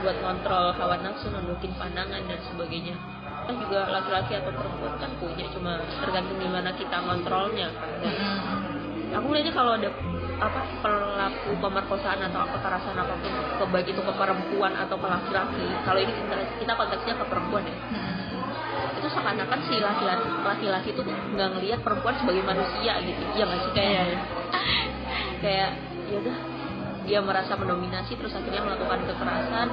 buat 0.00 0.16
kontrol 0.22 0.72
hawa 0.78 0.96
nafsu 1.04 1.28
nundukin 1.28 1.74
pandangan 1.76 2.22
dan 2.24 2.40
sebagainya 2.48 2.96
kan 3.48 3.56
juga 3.56 3.88
laki-laki 3.88 4.36
atau 4.36 4.52
perempuan 4.52 4.92
kan 5.00 5.08
punya 5.16 5.48
cuma 5.56 5.80
tergantung 6.04 6.36
gimana 6.36 6.68
kita 6.76 7.00
kontrolnya 7.00 7.72
kan. 7.72 7.88
Dan 9.08 9.16
aku 9.16 9.32
lihatnya 9.32 9.56
kalau 9.56 9.72
ada 9.72 9.88
apa 10.38 10.60
pelaku 10.84 11.50
pemerkosaan 11.56 12.20
atau 12.28 12.44
kekerasan 12.44 12.92
apa 12.92 13.14
pun 13.16 13.32
ke 13.32 13.64
baik 13.72 13.88
itu 13.88 14.00
ke 14.04 14.12
perempuan 14.12 14.76
atau 14.76 15.00
ke 15.00 15.08
laki-laki 15.08 15.64
kalau 15.82 15.98
ini 15.98 16.12
kita, 16.12 16.36
kita 16.60 16.72
konteksnya 16.76 17.14
ke 17.16 17.24
perempuan 17.24 17.64
ya. 17.64 17.76
Itu 19.00 19.08
seakan-akan 19.08 19.60
si 19.64 19.80
laki-laki 19.80 20.28
laki-laki 20.44 20.88
itu 20.92 21.02
nggak 21.08 21.48
ngelihat 21.56 21.80
perempuan 21.80 22.20
sebagai 22.20 22.44
manusia 22.44 23.00
gitu. 23.00 23.22
Ya 23.32 23.48
nggak 23.48 23.60
sih? 23.64 23.72
Kayak 23.72 24.04
kayak 25.42 25.70
ya 26.12 26.16
udah 26.20 26.36
dia 27.08 27.20
merasa 27.24 27.56
mendominasi 27.56 28.12
terus 28.12 28.36
akhirnya 28.36 28.60
melakukan 28.60 29.08
kekerasan 29.08 29.68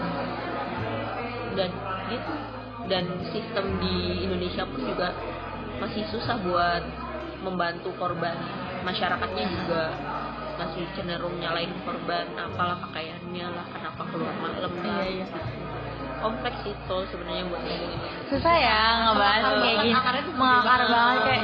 dan 1.59 1.69
gitu 2.07 2.54
dan 2.85 3.05
sistem 3.33 3.65
di 3.81 4.23
Indonesia 4.23 4.63
pun 4.65 4.81
juga 4.81 5.09
masih 5.77 6.03
susah 6.09 6.37
buat 6.41 6.83
membantu 7.41 7.91
korban 7.99 8.37
masyarakatnya 8.81 9.45
juga 9.49 9.83
masih 10.55 10.87
cenderung 10.95 11.35
nyalain 11.35 11.67
korban 11.83 12.25
apalah 12.39 12.79
pakaiannya 12.87 13.47
lah 13.51 13.65
kenapa 13.75 14.01
keluar 14.07 14.31
malam 14.39 14.71
lah 14.71 15.03
Iya, 15.03 15.25
iya. 15.25 15.25
kompleks 16.23 16.63
itu 16.63 16.97
sebenarnya 17.11 17.43
buat 17.51 17.63
ini. 17.67 17.97
susah 18.31 18.55
ya 18.55 18.79
ngebahas 19.03 19.43
kayak 19.61 19.77
gini 19.83 19.93
tuh 20.23 20.33
mengakar 20.39 20.79
banget. 20.87 21.19
kayak 21.27 21.43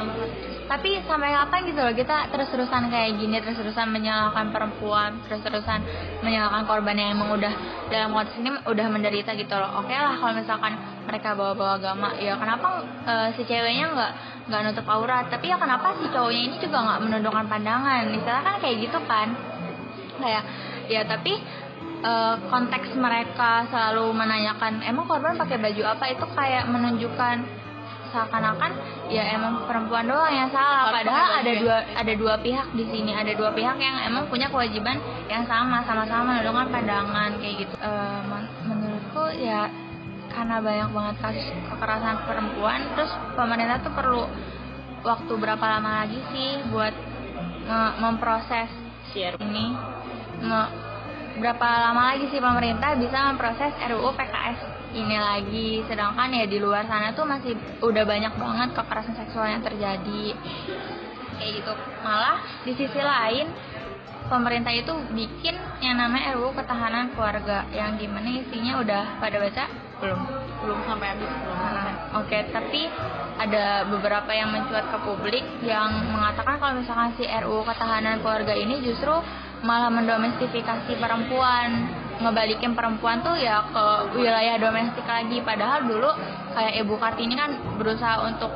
tapi 0.72 1.04
sampai 1.04 1.36
kapan 1.36 1.68
gitu 1.68 1.84
loh 1.84 1.92
kita 1.92 2.32
terus-terusan 2.32 2.88
kayak 2.88 3.20
gini 3.20 3.44
terus-terusan 3.44 3.92
menyalahkan 3.92 4.56
perempuan 4.56 5.20
terus-terusan 5.28 5.84
menyalahkan 6.24 6.64
korban 6.64 6.96
yang 6.96 7.20
emang 7.20 7.36
udah 7.36 7.52
dalam 7.92 8.16
konteks 8.16 8.40
ini 8.40 8.56
udah 8.64 8.88
menderita 8.88 9.36
gitu 9.36 9.52
loh. 9.52 9.84
Oke 9.84 9.92
lah 9.92 10.16
kalau 10.16 10.32
misalkan 10.32 10.80
mereka 11.04 11.36
bawa-bawa 11.36 11.76
agama 11.76 12.16
ya 12.16 12.40
kenapa 12.40 12.88
eh, 13.04 13.28
si 13.36 13.44
ceweknya 13.44 13.92
nggak 13.92 14.12
nggak 14.48 14.62
nutup 14.72 14.88
aurat 14.88 15.28
tapi 15.28 15.52
ya 15.52 15.60
kenapa 15.60 16.00
si 16.00 16.08
cowoknya 16.08 16.42
ini 16.48 16.56
juga 16.64 16.78
nggak 16.88 17.00
menundukkan 17.04 17.46
pandangan? 17.52 18.08
Misalnya 18.08 18.42
kan 18.48 18.56
kayak 18.64 18.78
gitu 18.80 19.00
kan. 19.04 19.28
Kayak 20.24 20.44
ya 20.88 21.04
tapi 21.04 21.36
eh, 22.00 22.36
konteks 22.48 22.96
mereka 22.96 23.68
selalu 23.68 24.16
menanyakan 24.16 24.88
emang 24.88 25.04
korban 25.04 25.36
pakai 25.36 25.60
baju 25.60 25.84
apa? 25.84 26.16
Itu 26.16 26.26
kayak 26.32 26.72
menunjukkan 26.72 27.61
seakan-akan 28.12 28.72
ya 29.08 29.24
emang 29.36 29.66
perempuan 29.66 30.06
doang 30.08 30.32
yang 30.32 30.50
salah. 30.52 30.92
Harus 30.92 31.04
padahal 31.04 31.30
ada 31.42 31.52
ya? 31.52 31.60
dua 31.64 31.78
ada 31.96 32.14
dua 32.16 32.36
pihak 32.44 32.68
di 32.76 32.86
sini. 32.92 33.12
Ada 33.16 33.34
dua 33.36 33.50
pihak 33.56 33.78
yang 33.80 33.98
emang 34.08 34.28
punya 34.28 34.52
kewajiban 34.52 35.00
yang 35.32 35.48
sama 35.48 35.84
sama-sama 35.88 36.38
menundukkan 36.38 36.68
pandangan 36.70 37.32
kayak 37.40 37.56
gitu. 37.68 37.76
Eh, 37.80 38.20
men- 38.28 38.52
menurutku 38.68 39.26
ya 39.40 39.72
karena 40.32 40.64
banyak 40.64 40.90
banget 40.96 41.16
kasus 41.20 41.48
kekerasan 41.68 42.18
perempuan 42.24 42.80
terus 42.96 43.12
pemerintah 43.36 43.84
tuh 43.84 43.92
perlu 43.92 44.24
waktu 45.04 45.34
berapa 45.36 45.66
lama 45.66 46.06
lagi 46.06 46.20
sih 46.32 46.72
buat 46.72 46.94
memproses 48.00 48.70
share. 49.12 49.36
ini 49.40 49.76
berapa 51.40 51.68
lama 51.88 52.12
lagi 52.12 52.28
sih 52.28 52.42
pemerintah 52.44 52.98
bisa 53.00 53.32
memproses 53.32 53.72
RUU 53.88 54.12
PKS 54.18 54.60
ini 54.98 55.16
lagi? 55.16 55.70
Sedangkan 55.88 56.28
ya 56.36 56.44
di 56.50 56.60
luar 56.60 56.84
sana 56.90 57.16
tuh 57.16 57.24
masih 57.24 57.56
udah 57.80 58.04
banyak 58.04 58.34
banget 58.36 58.70
kekerasan 58.76 59.16
seksual 59.16 59.48
yang 59.48 59.64
terjadi. 59.64 60.36
Kayak 61.40 61.52
gitu. 61.64 61.74
Malah 62.04 62.38
di 62.68 62.74
sisi 62.76 63.00
lain 63.00 63.48
pemerintah 64.28 64.72
itu 64.72 64.92
bikin 65.16 65.56
yang 65.80 66.00
namanya 66.00 66.36
RUU 66.36 66.52
ketahanan 66.56 67.16
keluarga. 67.16 67.68
Yang 67.72 67.92
di 68.04 68.08
mana 68.12 68.30
isinya 68.32 68.74
udah 68.84 69.04
pada 69.24 69.38
baca? 69.40 69.66
Belum. 70.04 70.22
Belum 70.62 70.80
sampai 70.86 71.08
habis 71.16 71.26
belum 71.26 71.58
Nah, 71.58 71.74
sampai. 71.74 71.94
Oke, 72.22 72.40
tapi 72.54 72.82
ada 73.42 73.88
beberapa 73.90 74.30
yang 74.30 74.54
mencuat 74.54 74.86
ke 74.94 74.98
publik 75.02 75.46
yang 75.66 75.90
mengatakan 76.12 76.62
kalau 76.62 76.78
misalkan 76.78 77.16
si 77.18 77.26
RUU 77.26 77.66
ketahanan 77.66 78.22
keluarga 78.22 78.54
ini 78.54 78.84
justru 78.86 79.16
malah 79.62 79.94
mendomestifikasi 79.94 80.98
perempuan, 80.98 81.90
ngebalikin 82.22 82.74
perempuan 82.74 83.22
tuh 83.26 83.38
ya 83.38 83.66
ke 83.70 83.86
wilayah 84.18 84.58
domestik 84.58 85.06
lagi. 85.06 85.42
Padahal 85.42 85.86
dulu 85.86 86.10
kayak 86.54 86.74
Ibu 86.86 86.96
Kartini 86.98 87.34
kan 87.38 87.52
berusaha 87.78 88.26
untuk 88.26 88.52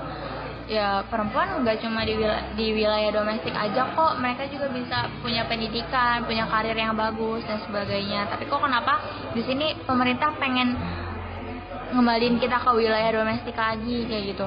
ya 0.66 1.06
perempuan 1.06 1.62
nggak 1.62 1.78
cuma 1.86 2.02
di 2.02 2.18
wilayah, 2.18 2.46
di 2.58 2.68
wilayah 2.74 3.12
domestik 3.22 3.54
aja 3.54 3.94
kok. 3.94 4.14
Mereka 4.18 4.50
juga 4.50 4.68
bisa 4.74 5.10
punya 5.22 5.46
pendidikan 5.46 6.26
punya 6.26 6.50
karir 6.50 6.78
yang 6.78 6.98
bagus 6.98 7.46
dan 7.46 7.62
sebagainya. 7.66 8.30
Tapi 8.30 8.50
kok 8.50 8.62
kenapa 8.62 9.02
di 9.34 9.42
sini 9.46 9.78
pemerintah 9.86 10.34
pengen 10.42 10.74
ngembalin 11.94 12.42
kita 12.42 12.58
ke 12.60 12.72
wilayah 12.74 13.12
domestik 13.14 13.56
lagi 13.56 14.10
kayak 14.10 14.36
gitu 14.36 14.46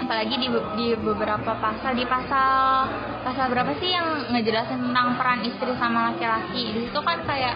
apalagi 0.00 0.34
di, 0.40 0.48
di 0.80 0.88
beberapa 0.96 1.52
pasal 1.60 1.92
di 1.94 2.04
pasal 2.08 2.88
pasal 3.20 3.52
berapa 3.52 3.76
sih 3.78 3.92
yang 3.92 4.32
ngejelasin 4.32 4.90
tentang 4.90 5.20
peran 5.20 5.40
istri 5.44 5.72
sama 5.76 6.12
laki-laki? 6.12 6.72
Di 6.72 6.80
situ 6.88 7.00
kan 7.04 7.20
kayak 7.28 7.54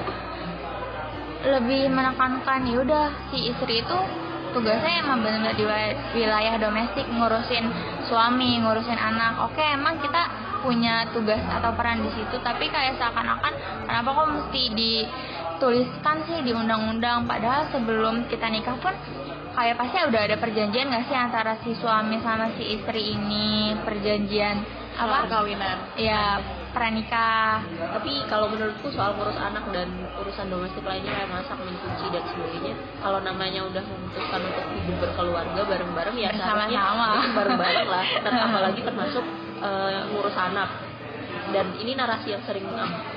lebih 1.45 1.93
menekankan 1.93 2.65
ya 2.65 2.81
udah 2.81 3.07
si 3.29 3.53
istri 3.53 3.85
itu 3.85 3.99
tugasnya 4.57 5.03
emang 5.03 5.21
benar 5.21 5.53
di 5.59 5.67
wilayah, 5.67 5.97
wilayah 6.15 6.55
domestik 6.57 7.05
ngurusin 7.11 7.65
suami 8.07 8.61
ngurusin 8.63 8.97
anak. 8.97 9.51
Oke 9.51 9.61
emang 9.61 9.99
kita 10.01 10.45
punya 10.65 11.05
tugas 11.13 11.45
atau 11.45 11.77
peran 11.77 12.01
di 12.01 12.09
situ 12.17 12.41
tapi 12.41 12.73
kayak 12.73 12.97
seakan-akan 12.97 13.53
kenapa 13.85 14.09
kok 14.17 14.29
mesti 14.33 14.63
dituliskan 14.73 16.17
sih 16.25 16.41
di 16.41 16.57
undang-undang? 16.57 17.29
Padahal 17.29 17.69
sebelum 17.69 18.25
kita 18.33 18.49
nikah 18.49 18.81
pun 18.81 18.97
kayak 19.55 19.79
pasti 19.79 19.97
udah 20.03 20.23
ada 20.27 20.37
perjanjian 20.43 20.91
gak 20.91 21.07
sih 21.07 21.17
antara 21.17 21.53
si 21.63 21.73
suami 21.79 22.19
sama 22.21 22.51
si 22.59 22.75
istri 22.75 23.15
ini? 23.15 23.79
Perjanjian 23.87 24.61
apa? 24.99 25.27
Perkawinan. 25.27 25.79
Ya 25.95 26.43
pranikah 26.75 27.63
tapi 27.95 28.27
kalau 28.27 28.51
menurutku 28.51 28.91
soal 28.91 29.15
ngurus 29.15 29.39
anak 29.39 29.63
dan 29.71 29.87
urusan 30.19 30.51
domestik 30.51 30.83
lainnya 30.83 31.15
kayak 31.15 31.31
masak 31.31 31.55
mencuci 31.63 32.11
dan 32.11 32.27
sebagainya 32.27 32.75
kalau 32.99 33.23
namanya 33.23 33.63
udah 33.63 33.79
memutuskan 33.79 34.43
untuk 34.43 34.67
hidup 34.75 34.97
berkeluarga 35.07 35.61
bareng-bareng 35.71 36.17
ya 36.19 36.31
ya 36.35 37.31
bareng-bareng 37.31 37.87
lah. 37.87 38.05
Dan 38.27 38.35
apalagi 38.35 38.81
termasuk 38.83 39.25
eh, 39.63 40.01
ngurus 40.11 40.35
anak. 40.35 40.71
Dan 41.55 41.79
ini 41.79 41.95
narasi 41.95 42.35
yang 42.35 42.43
sering 42.43 42.67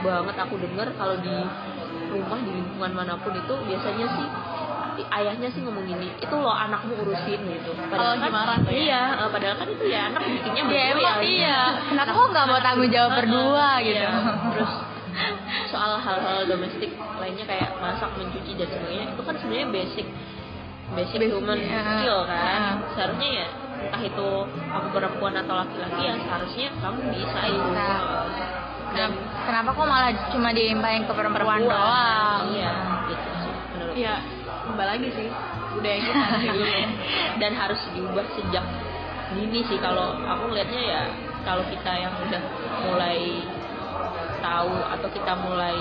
banget 0.05 0.37
aku 0.37 0.61
dengar 0.61 0.93
kalau 0.93 1.17
di 1.17 1.33
rumah 2.13 2.39
di 2.39 2.51
lingkungan 2.53 2.93
mana 2.93 3.17
pun 3.19 3.33
itu 3.33 3.53
biasanya 3.67 4.05
sih 4.15 4.27
ayahnya 5.05 5.49
sih 5.53 5.61
ngomong 5.61 5.85
gini 5.85 6.09
itu 6.17 6.35
lo 6.35 6.49
anakmu 6.49 6.93
urusin 7.05 7.41
gitu. 7.43 7.71
Oh, 7.93 8.13
gimana 8.17 8.57
tuh 8.61 8.73
ya? 8.73 8.81
iya 8.81 9.01
eh, 9.21 9.29
padahal 9.29 9.55
kan 9.61 9.67
itu 9.69 9.85
ya 9.89 10.01
anak 10.09 10.21
bikinnya 10.25 10.63
ya 10.63 10.67
berdua 10.67 10.81
emang 10.93 11.19
ya 11.21 11.27
iya. 11.27 11.59
Kenapa 11.91 12.11
kok 12.13 12.27
nggak 12.33 12.45
mau 12.49 12.59
tanggung 12.61 12.89
jawab 12.89 13.11
berdua 13.21 13.67
gitu. 13.83 14.05
Iya, 14.07 14.11
terus 14.53 14.73
soal 15.73 15.91
hal-hal 15.97 16.39
domestik 16.45 16.91
lainnya 17.17 17.45
kayak 17.45 17.69
masak 17.81 18.09
mencuci 18.15 18.51
dan 18.53 18.69
sebagainya 18.69 19.05
itu 19.13 19.21
kan 19.25 19.35
sebenarnya 19.41 19.67
basic 19.73 20.07
basic, 20.93 21.19
Basic, 21.19 21.35
human 21.35 21.59
iya. 21.59 21.81
skill 21.99 22.19
kan. 22.23 22.61
Seharusnya 22.95 23.29
ya 23.43 23.47
entah 23.77 24.01
itu 24.01 24.29
kamu 24.49 24.87
perempuan 24.89 25.33
atau 25.37 25.53
laki-laki 25.53 26.01
ya 26.07 26.15
seharusnya 26.17 26.67
kamu 26.79 26.99
bisa 27.13 27.39
itu. 27.45 27.69
Dan 28.87 29.11
Kenapa, 29.47 29.69
kok 29.75 29.87
malah 29.87 30.11
cuma 30.31 30.49
dilimpahin 30.55 31.07
ke 31.07 31.13
perempuan, 31.13 31.59
doang? 31.63 32.51
Iya 32.55 32.71
gitu 33.07 33.29
sih 33.43 33.53
menurut 33.75 33.95
ya 33.95 34.15
kembali 34.67 34.89
lagi 34.99 35.09
sih. 35.15 35.29
Budaya 35.77 35.99
kita 36.03 36.25
sih 36.41 36.49
dulu 36.55 36.65
dan 37.39 37.51
harus 37.55 37.81
diubah 37.95 38.25
sejak 38.35 38.65
dini 39.33 39.59
sih. 39.65 39.79
Kalau 39.79 40.19
aku 40.19 40.51
ngelihatnya 40.51 40.81
ya 40.83 41.01
kalau 41.47 41.63
kita 41.71 41.91
yang 41.95 42.13
udah 42.27 42.43
mulai 42.91 43.19
tahu 44.43 44.75
atau 44.93 45.07
kita 45.11 45.33
mulai 45.39 45.77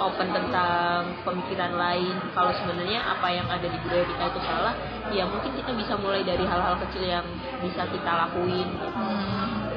open 0.00 0.32
tentang 0.32 1.12
pemikiran 1.28 1.76
lain 1.76 2.16
kalau 2.32 2.48
sebenarnya 2.56 3.04
apa 3.04 3.28
yang 3.28 3.44
ada 3.52 3.68
di 3.68 3.78
budaya 3.84 4.08
kita 4.08 4.24
itu 4.32 4.40
salah 4.48 4.74
ya 5.12 5.28
mungkin 5.28 5.52
kita 5.52 5.76
bisa 5.76 5.92
mulai 6.00 6.24
dari 6.24 6.40
hal-hal 6.48 6.80
kecil 6.88 7.04
yang 7.04 7.26
bisa 7.60 7.84
kita 7.90 8.10
lakuin. 8.26 8.68
Hmm. 8.96 9.68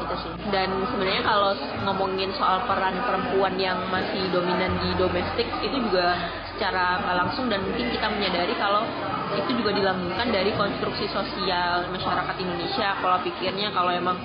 gitu 0.00 0.14
sih. 0.16 0.32
Dan 0.48 0.70
sebenarnya 0.88 1.24
kalau 1.24 1.52
ngomongin 1.84 2.32
soal 2.32 2.64
peran 2.64 2.96
perempuan 3.04 3.58
yang 3.60 3.76
masih 3.92 4.32
dominan 4.32 4.72
di 4.80 4.96
domestik 4.96 5.48
itu 5.60 5.76
juga 5.76 6.16
secara 6.60 7.00
langsung 7.16 7.48
dan 7.48 7.64
mungkin 7.64 7.88
kita 7.88 8.04
menyadari 8.12 8.52
kalau 8.60 8.84
itu 9.32 9.64
juga 9.64 9.72
dilanggengkan 9.72 10.28
dari 10.28 10.52
konstruksi 10.52 11.08
sosial 11.08 11.88
masyarakat 11.88 12.36
Indonesia 12.36 13.00
kalau 13.00 13.16
pikirnya 13.24 13.72
kalau 13.72 13.88
emang 13.88 14.20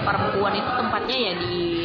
perempuan 0.00 0.56
itu 0.56 0.70
tempatnya 0.72 1.16
ya 1.20 1.32
di 1.36 1.84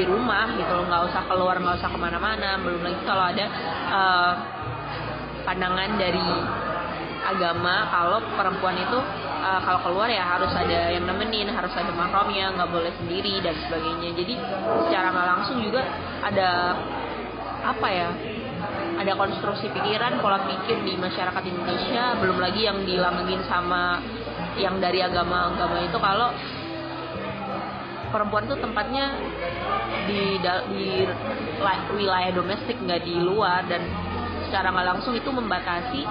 di 0.00 0.02
rumah 0.08 0.48
gitu 0.56 0.72
loh 0.72 0.88
nggak 0.88 1.12
usah 1.12 1.22
keluar 1.28 1.60
nggak 1.60 1.76
usah 1.76 1.92
ke 1.92 1.98
mana-mana 2.00 2.56
belum 2.64 2.80
lagi 2.80 3.00
kalau 3.04 3.24
ada 3.28 3.44
uh, 3.92 4.32
pandangan 5.44 6.00
dari 6.00 6.28
agama 7.28 7.92
kalau 7.92 8.18
perempuan 8.32 8.80
itu 8.80 8.96
uh, 9.44 9.60
kalau 9.60 9.80
keluar 9.84 10.08
ya 10.08 10.24
harus 10.24 10.56
ada 10.56 10.88
yang 10.88 11.04
nemenin 11.04 11.52
harus 11.52 11.76
ada 11.76 11.92
mahramnya 11.92 12.48
nggak 12.56 12.70
boleh 12.72 12.92
sendiri 12.96 13.44
dan 13.44 13.52
sebagainya. 13.66 14.16
Jadi 14.16 14.34
secara 14.88 15.12
langsung 15.12 15.60
juga 15.60 15.84
ada 16.24 16.80
apa 17.66 17.88
ya 17.90 18.08
ada 18.96 19.12
konstruksi 19.14 19.68
pikiran 19.70 20.18
pola 20.24 20.40
pikir 20.48 20.80
di 20.82 20.96
masyarakat 20.96 21.42
Indonesia 21.44 22.16
belum 22.18 22.38
lagi 22.40 22.64
yang 22.64 22.82
dilanggengin 22.82 23.44
sama 23.44 24.00
yang 24.56 24.80
dari 24.80 25.04
agama-agama 25.04 25.84
itu 25.84 25.98
kalau 26.00 26.32
perempuan 28.08 28.48
tuh 28.48 28.56
tempatnya 28.56 29.12
di 30.08 30.40
di 30.72 30.86
wilayah 31.92 32.32
domestik 32.32 32.80
nggak 32.80 33.04
di 33.04 33.20
luar 33.20 33.68
dan 33.68 33.84
secara 34.48 34.72
nggak 34.72 34.86
langsung 34.96 35.12
itu 35.12 35.28
membatasi 35.28 36.02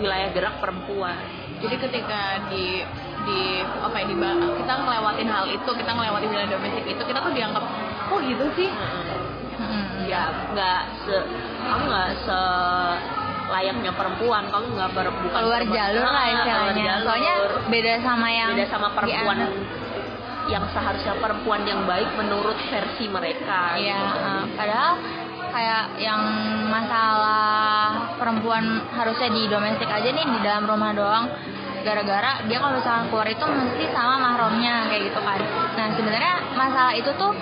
wilayah 0.00 0.32
gerak 0.32 0.56
perempuan. 0.62 1.18
Jadi 1.60 1.76
ketika 1.82 2.46
di 2.52 2.84
di 3.26 3.40
apa 3.82 3.96
ya 4.00 4.06
di 4.06 4.16
kita 4.62 4.74
ngelewatin 4.86 5.28
hal 5.28 5.44
itu 5.50 5.70
kita 5.74 5.90
ngelewatin 5.98 6.28
wilayah 6.30 6.50
domestik 6.54 6.84
itu 6.86 7.02
kita 7.02 7.18
tuh 7.18 7.32
dianggap 7.34 7.64
oh 8.14 8.18
gitu 8.22 8.46
sih 8.54 8.70
hmm. 8.70 10.06
ya 10.06 10.30
nggak 10.54 10.80
se 11.02 11.16
kamu 11.66 11.82
nggak 11.90 12.10
se 12.22 12.40
layaknya 13.46 13.92
perempuan 13.94 14.42
kamu 14.50 14.66
nggak 14.74 14.90
ber, 14.90 15.06
bukan 15.22 15.38
keluar 15.38 15.62
jalur 15.70 16.06
lah 16.10 16.26
istilahnya. 16.34 16.94
soalnya 17.06 17.34
beda 17.70 17.92
sama 18.02 18.28
yang 18.30 18.50
beda 18.58 18.66
sama 18.66 18.88
perempuan 18.90 19.38
yang 20.46 20.64
seharusnya 20.70 21.14
perempuan 21.18 21.62
yang 21.66 21.82
baik 21.86 22.06
menurut 22.14 22.58
versi 22.70 23.06
mereka 23.10 23.74
iya 23.78 23.98
gitu. 23.98 24.18
uh, 24.22 24.44
padahal 24.54 24.92
kayak 25.56 25.84
yang 25.96 26.20
masalah 26.68 28.12
perempuan 28.20 28.84
harusnya 28.92 29.32
di 29.32 29.48
domestik 29.48 29.88
aja 29.88 30.04
nih 30.04 30.26
di 30.28 30.40
dalam 30.44 30.68
rumah 30.68 30.92
doang. 30.92 31.24
Gara-gara 31.80 32.44
dia 32.44 32.58
kalau 32.60 32.76
misalkan 32.76 33.08
keluar 33.08 33.28
itu 33.30 33.46
mesti 33.46 33.84
sama 33.94 34.20
mahramnya 34.20 34.90
kayak 34.92 35.08
gitu 35.08 35.20
kan. 35.24 35.40
Nah 35.78 35.86
sebenarnya 35.96 36.34
masalah 36.58 36.92
itu 36.92 37.08
tuh 37.16 37.32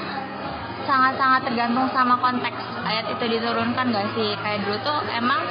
sangat-sangat 0.85 1.49
tergantung 1.49 1.89
sama 1.91 2.17
konteks 2.21 2.57
ayat 2.85 3.09
itu 3.11 3.25
diturunkan 3.39 3.91
gak 3.91 4.09
sih 4.17 4.37
kayak 4.41 4.65
dulu 4.65 4.77
tuh 4.85 4.99
emang 5.13 5.43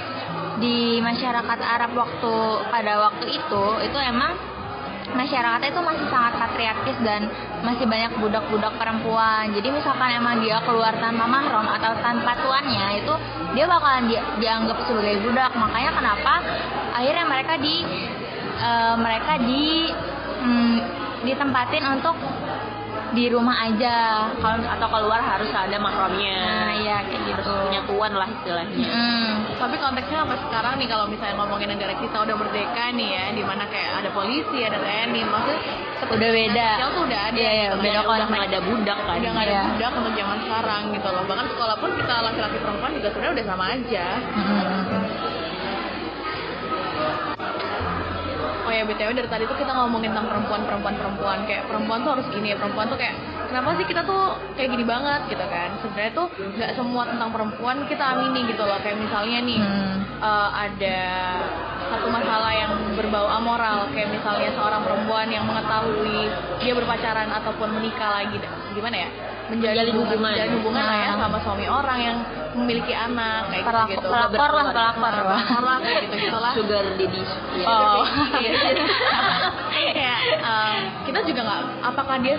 di 0.62 1.02
masyarakat 1.02 1.60
Arab 1.60 1.92
waktu 1.98 2.36
pada 2.70 2.94
waktu 3.10 3.26
itu 3.36 3.64
itu 3.84 4.00
emang 4.00 4.32
masyarakatnya 5.14 5.70
itu 5.70 5.82
masih 5.84 6.08
sangat 6.10 6.34
patriarkis 6.40 6.98
dan 7.06 7.28
masih 7.62 7.86
banyak 7.86 8.12
budak-budak 8.18 8.74
perempuan. 8.80 9.52
Jadi 9.54 9.68
misalkan 9.70 10.10
emang 10.16 10.42
dia 10.42 10.58
keluar 10.66 10.96
tanpa 10.98 11.28
mahram 11.28 11.68
atau 11.70 11.92
tanpa 12.02 12.34
tuannya 12.42 13.04
itu 13.04 13.14
dia 13.54 13.66
bakalan 13.70 14.10
di, 14.10 14.16
dianggap 14.42 14.78
sebagai 14.90 15.22
budak. 15.28 15.52
Makanya 15.54 15.92
kenapa 15.94 16.34
akhirnya 16.98 17.26
mereka 17.30 17.54
di 17.62 17.76
uh, 18.64 18.96
mereka 18.98 19.34
di 19.44 19.64
um, 20.42 20.76
ditempatin 21.24 21.84
untuk 21.88 22.16
di 23.14 23.26
rumah 23.30 23.56
aja. 23.70 24.28
Kalau 24.42 24.58
atau 24.60 24.88
keluar 24.90 25.22
harus 25.22 25.50
ada 25.54 25.78
mahramnya. 25.78 26.38
Nah 26.42 26.74
iya 26.82 26.98
kayak 27.06 27.22
gitu. 27.30 27.54
Punya 27.70 27.82
tuan 27.86 28.12
lah 28.14 28.28
istilahnya. 28.30 28.90
Mm. 28.94 29.32
tapi 29.54 29.80
konteksnya 29.80 30.28
apa 30.28 30.36
sekarang 30.50 30.76
nih 30.76 30.88
kalau 30.92 31.06
misalnya 31.08 31.40
ngomongin 31.40 31.72
negara 31.72 31.96
kita 31.96 32.18
udah 32.20 32.36
merdeka 32.36 32.84
nih 32.92 33.10
ya 33.16 33.26
di 33.32 33.44
mana 33.48 33.64
kayak 33.72 34.04
ada 34.04 34.10
polisi 34.12 34.60
ada 34.60 34.76
TNI 34.82 35.22
maksudnya 35.24 35.62
udah 36.04 36.30
beda. 36.36 36.68
tuh 36.84 37.04
udah 37.08 37.22
ada 37.32 37.40
iya, 37.40 37.52
iya, 37.56 37.70
beda 37.80 38.00
kalau 38.04 38.18
udah 38.20 38.28
nggak 38.28 38.46
ada 38.52 38.60
budak 38.60 39.00
kan. 39.08 39.16
Udah 39.24 39.32
nggak 39.32 39.46
ada 39.48 39.56
yeah. 39.56 39.66
budak 39.72 39.92
untuk 40.04 40.14
zaman 40.20 40.38
sekarang 40.44 40.82
gitu 40.92 41.08
loh. 41.08 41.24
Bahkan 41.30 41.48
sekolah 41.56 41.76
pun 41.80 41.90
kita 41.96 42.16
laki-laki 42.28 42.58
perempuan 42.60 42.92
juga 42.98 43.08
sebenarnya 43.14 43.34
udah 43.40 43.46
sama 43.48 43.66
aja. 43.72 44.06
Mm 44.36 44.93
ya 48.74 48.84
btw 48.90 49.10
dari 49.14 49.30
tadi 49.30 49.44
tuh 49.46 49.58
kita 49.58 49.72
ngomongin 49.72 50.10
tentang 50.12 50.28
perempuan 50.34 50.62
perempuan 50.66 50.96
perempuan. 50.98 51.38
Kayak 51.46 51.64
perempuan 51.70 52.00
tuh 52.02 52.12
harus 52.18 52.28
gini 52.34 52.48
ya 52.54 52.58
perempuan 52.58 52.86
tuh 52.90 52.98
kayak 52.98 53.16
kenapa 53.50 53.70
sih 53.78 53.86
kita 53.86 54.02
tuh 54.04 54.24
kayak 54.58 54.70
gini 54.74 54.86
banget 54.86 55.22
gitu 55.30 55.46
kan. 55.48 55.70
Sebenarnya 55.86 56.12
tuh 56.18 56.28
nggak 56.34 56.72
semua 56.74 57.04
tentang 57.08 57.30
perempuan 57.30 57.78
kita 57.86 58.04
amini 58.18 58.42
gitu 58.50 58.64
loh. 58.66 58.78
Kayak 58.82 58.98
misalnya 59.00 59.40
nih 59.46 59.60
hmm. 59.62 59.96
uh, 60.20 60.50
ada 60.54 61.00
satu 61.94 62.08
masalah 62.10 62.52
yang 62.52 62.72
berbau 62.98 63.28
amoral. 63.30 63.90
Kayak 63.94 64.10
misalnya 64.18 64.50
seorang 64.58 64.82
perempuan 64.82 65.28
yang 65.30 65.46
mengetahui 65.46 66.30
dia 66.60 66.74
berpacaran 66.74 67.30
ataupun 67.30 67.70
menikah 67.78 68.10
lagi. 68.22 68.38
Gimana 68.74 68.98
ya 68.98 69.33
menjalin 69.52 69.96
hubungan, 70.00 70.32
menjalin 70.32 70.54
hubungan 70.62 70.84
lah 70.84 70.98
ya 70.98 71.10
nah. 71.14 71.20
sama 71.28 71.38
suami 71.44 71.66
orang 71.68 72.00
yang 72.00 72.18
memiliki 72.54 72.94
anak 72.94 73.50
kayak 73.50 73.66
Pelak 73.66 73.88
gitu, 73.90 74.08
pelakor 74.08 74.52
lah 74.54 74.66
pelakor 74.94 75.64
lah 75.66 75.78
kayak 75.82 76.06
gitu 76.06 76.16
gitu 76.30 76.38
lah 76.38 76.54
sugar 76.54 76.86
daddy. 76.96 77.24
Oh. 77.66 78.04
Ya 79.74 80.16
um, 80.46 80.78
kita 81.10 81.26
juga 81.26 81.42
nggak 81.50 81.62
apakah 81.82 82.16
dia 82.22 82.38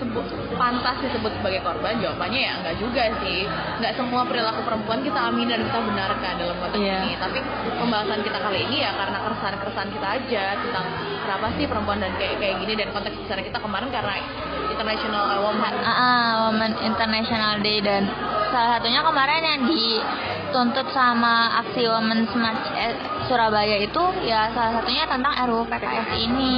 sebut 0.00 0.24
pantas 0.56 0.96
disebut 1.04 1.32
sebagai 1.40 1.60
korban? 1.60 2.00
Jawabannya 2.00 2.40
ya 2.40 2.52
enggak 2.60 2.76
juga 2.80 3.02
sih. 3.22 3.44
Nggak 3.80 3.92
semua 4.00 4.24
perilaku 4.24 4.64
perempuan 4.64 5.04
kita 5.04 5.20
amin 5.30 5.52
dan 5.52 5.60
kita 5.68 5.78
benarkan 5.84 6.32
dalam 6.40 6.56
konteks 6.58 6.80
yeah. 6.80 7.04
ini. 7.04 7.12
Tapi 7.20 7.38
pembahasan 7.76 8.20
kita 8.24 8.38
kali 8.40 8.58
ini 8.68 8.76
ya 8.82 8.90
karena 8.96 9.18
keresahan 9.20 9.56
keresahan 9.60 9.90
kita 9.92 10.06
aja 10.16 10.44
tentang 10.64 10.86
kenapa 11.26 11.50
sih 11.58 11.66
perempuan 11.66 11.98
dan 11.98 12.14
kayak 12.14 12.38
kayak 12.38 12.62
gini? 12.62 12.78
Dan 12.78 12.94
konteks 12.94 13.18
besar 13.26 13.42
kita 13.42 13.58
kemarin 13.58 13.90
karena 13.90 14.22
International 14.70 15.42
Women 15.42 15.74
uh, 15.82 16.32
Women 16.46 16.72
International 16.86 17.58
Day 17.58 17.82
dan 17.82 18.06
salah 18.54 18.78
satunya 18.78 19.02
kemarin 19.02 19.42
yang 19.42 19.60
dituntut 19.66 20.86
sama 20.94 21.58
aksi 21.66 21.82
Women 21.90 22.30
Smart 22.30 22.62
eh, 22.78 22.94
Surabaya 23.26 23.82
itu 23.82 24.02
ya 24.22 24.54
salah 24.54 24.78
satunya 24.78 25.02
tentang 25.10 25.34
RUU 25.50 25.66
PKS 25.66 26.08
ini. 26.14 26.54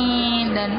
Dan 0.53 0.71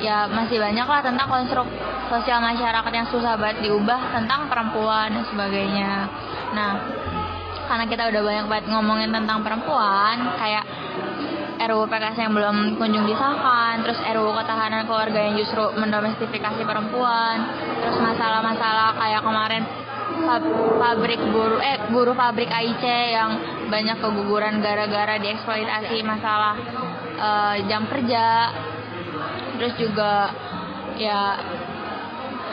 ya 0.00 0.24
masih 0.24 0.56
banyak 0.56 0.88
lah 0.88 1.00
tentang 1.04 1.28
konstruk 1.28 1.68
sosial 2.08 2.40
masyarakat 2.40 2.92
yang 2.96 3.08
susah 3.12 3.36
banget 3.36 3.68
diubah 3.68 4.16
tentang 4.16 4.48
perempuan 4.48 5.12
dan 5.12 5.24
sebagainya. 5.28 5.92
Nah, 6.56 6.72
karena 7.68 7.84
kita 7.88 8.08
udah 8.12 8.22
banyak 8.24 8.46
banget 8.48 8.66
ngomongin 8.72 9.10
tentang 9.12 9.40
perempuan, 9.40 10.16
kayak 10.36 10.64
RUU 11.54 11.86
PKS 11.86 12.18
yang 12.18 12.32
belum 12.34 12.76
kunjung 12.76 13.06
disahkan, 13.06 13.86
terus 13.86 13.98
RUU 14.02 14.34
ketahanan 14.34 14.84
keluarga 14.84 15.18
yang 15.22 15.34
justru 15.38 15.62
mendomestifikasi 15.78 16.62
perempuan, 16.66 17.36
terus 17.80 17.98
masalah-masalah 18.02 18.98
kayak 18.98 19.22
kemarin 19.22 19.62
pabrik 20.78 21.20
buruh 21.30 21.58
eh 21.58 21.78
buruh 21.90 22.14
pabrik 22.14 22.46
AIC 22.46 22.84
yang 23.14 23.30
banyak 23.66 23.98
keguguran 23.98 24.62
gara-gara 24.62 25.18
dieksploitasi 25.18 26.02
masalah 26.06 26.54
uh, 27.18 27.56
jam 27.66 27.86
kerja, 27.90 28.50
terus 29.58 29.74
juga 29.78 30.30
ya 30.98 31.38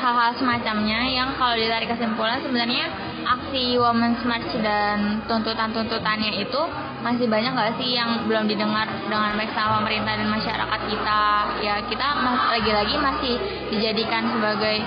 hal-hal 0.02 0.34
semacamnya 0.34 1.00
yang 1.14 1.30
kalau 1.38 1.54
ditarik 1.54 1.94
kesimpulan 1.94 2.42
sebenarnya 2.42 2.90
aksi 3.22 3.78
Women's 3.78 4.26
March 4.26 4.50
dan 4.66 5.22
tuntutan-tuntutannya 5.30 6.42
itu 6.42 6.62
masih 7.02 7.26
banyak 7.26 7.52
nggak 7.58 7.74
sih 7.82 7.98
yang 7.98 8.30
belum 8.30 8.46
didengar 8.46 8.86
dengan 9.10 9.34
baik 9.34 9.52
sama 9.58 9.82
pemerintah 9.82 10.14
dan 10.22 10.30
masyarakat 10.30 10.82
kita 10.86 11.22
ya 11.66 11.76
kita 11.90 12.08
lagi-lagi 12.54 12.96
masih 13.02 13.34
dijadikan 13.74 14.30
sebagai 14.30 14.86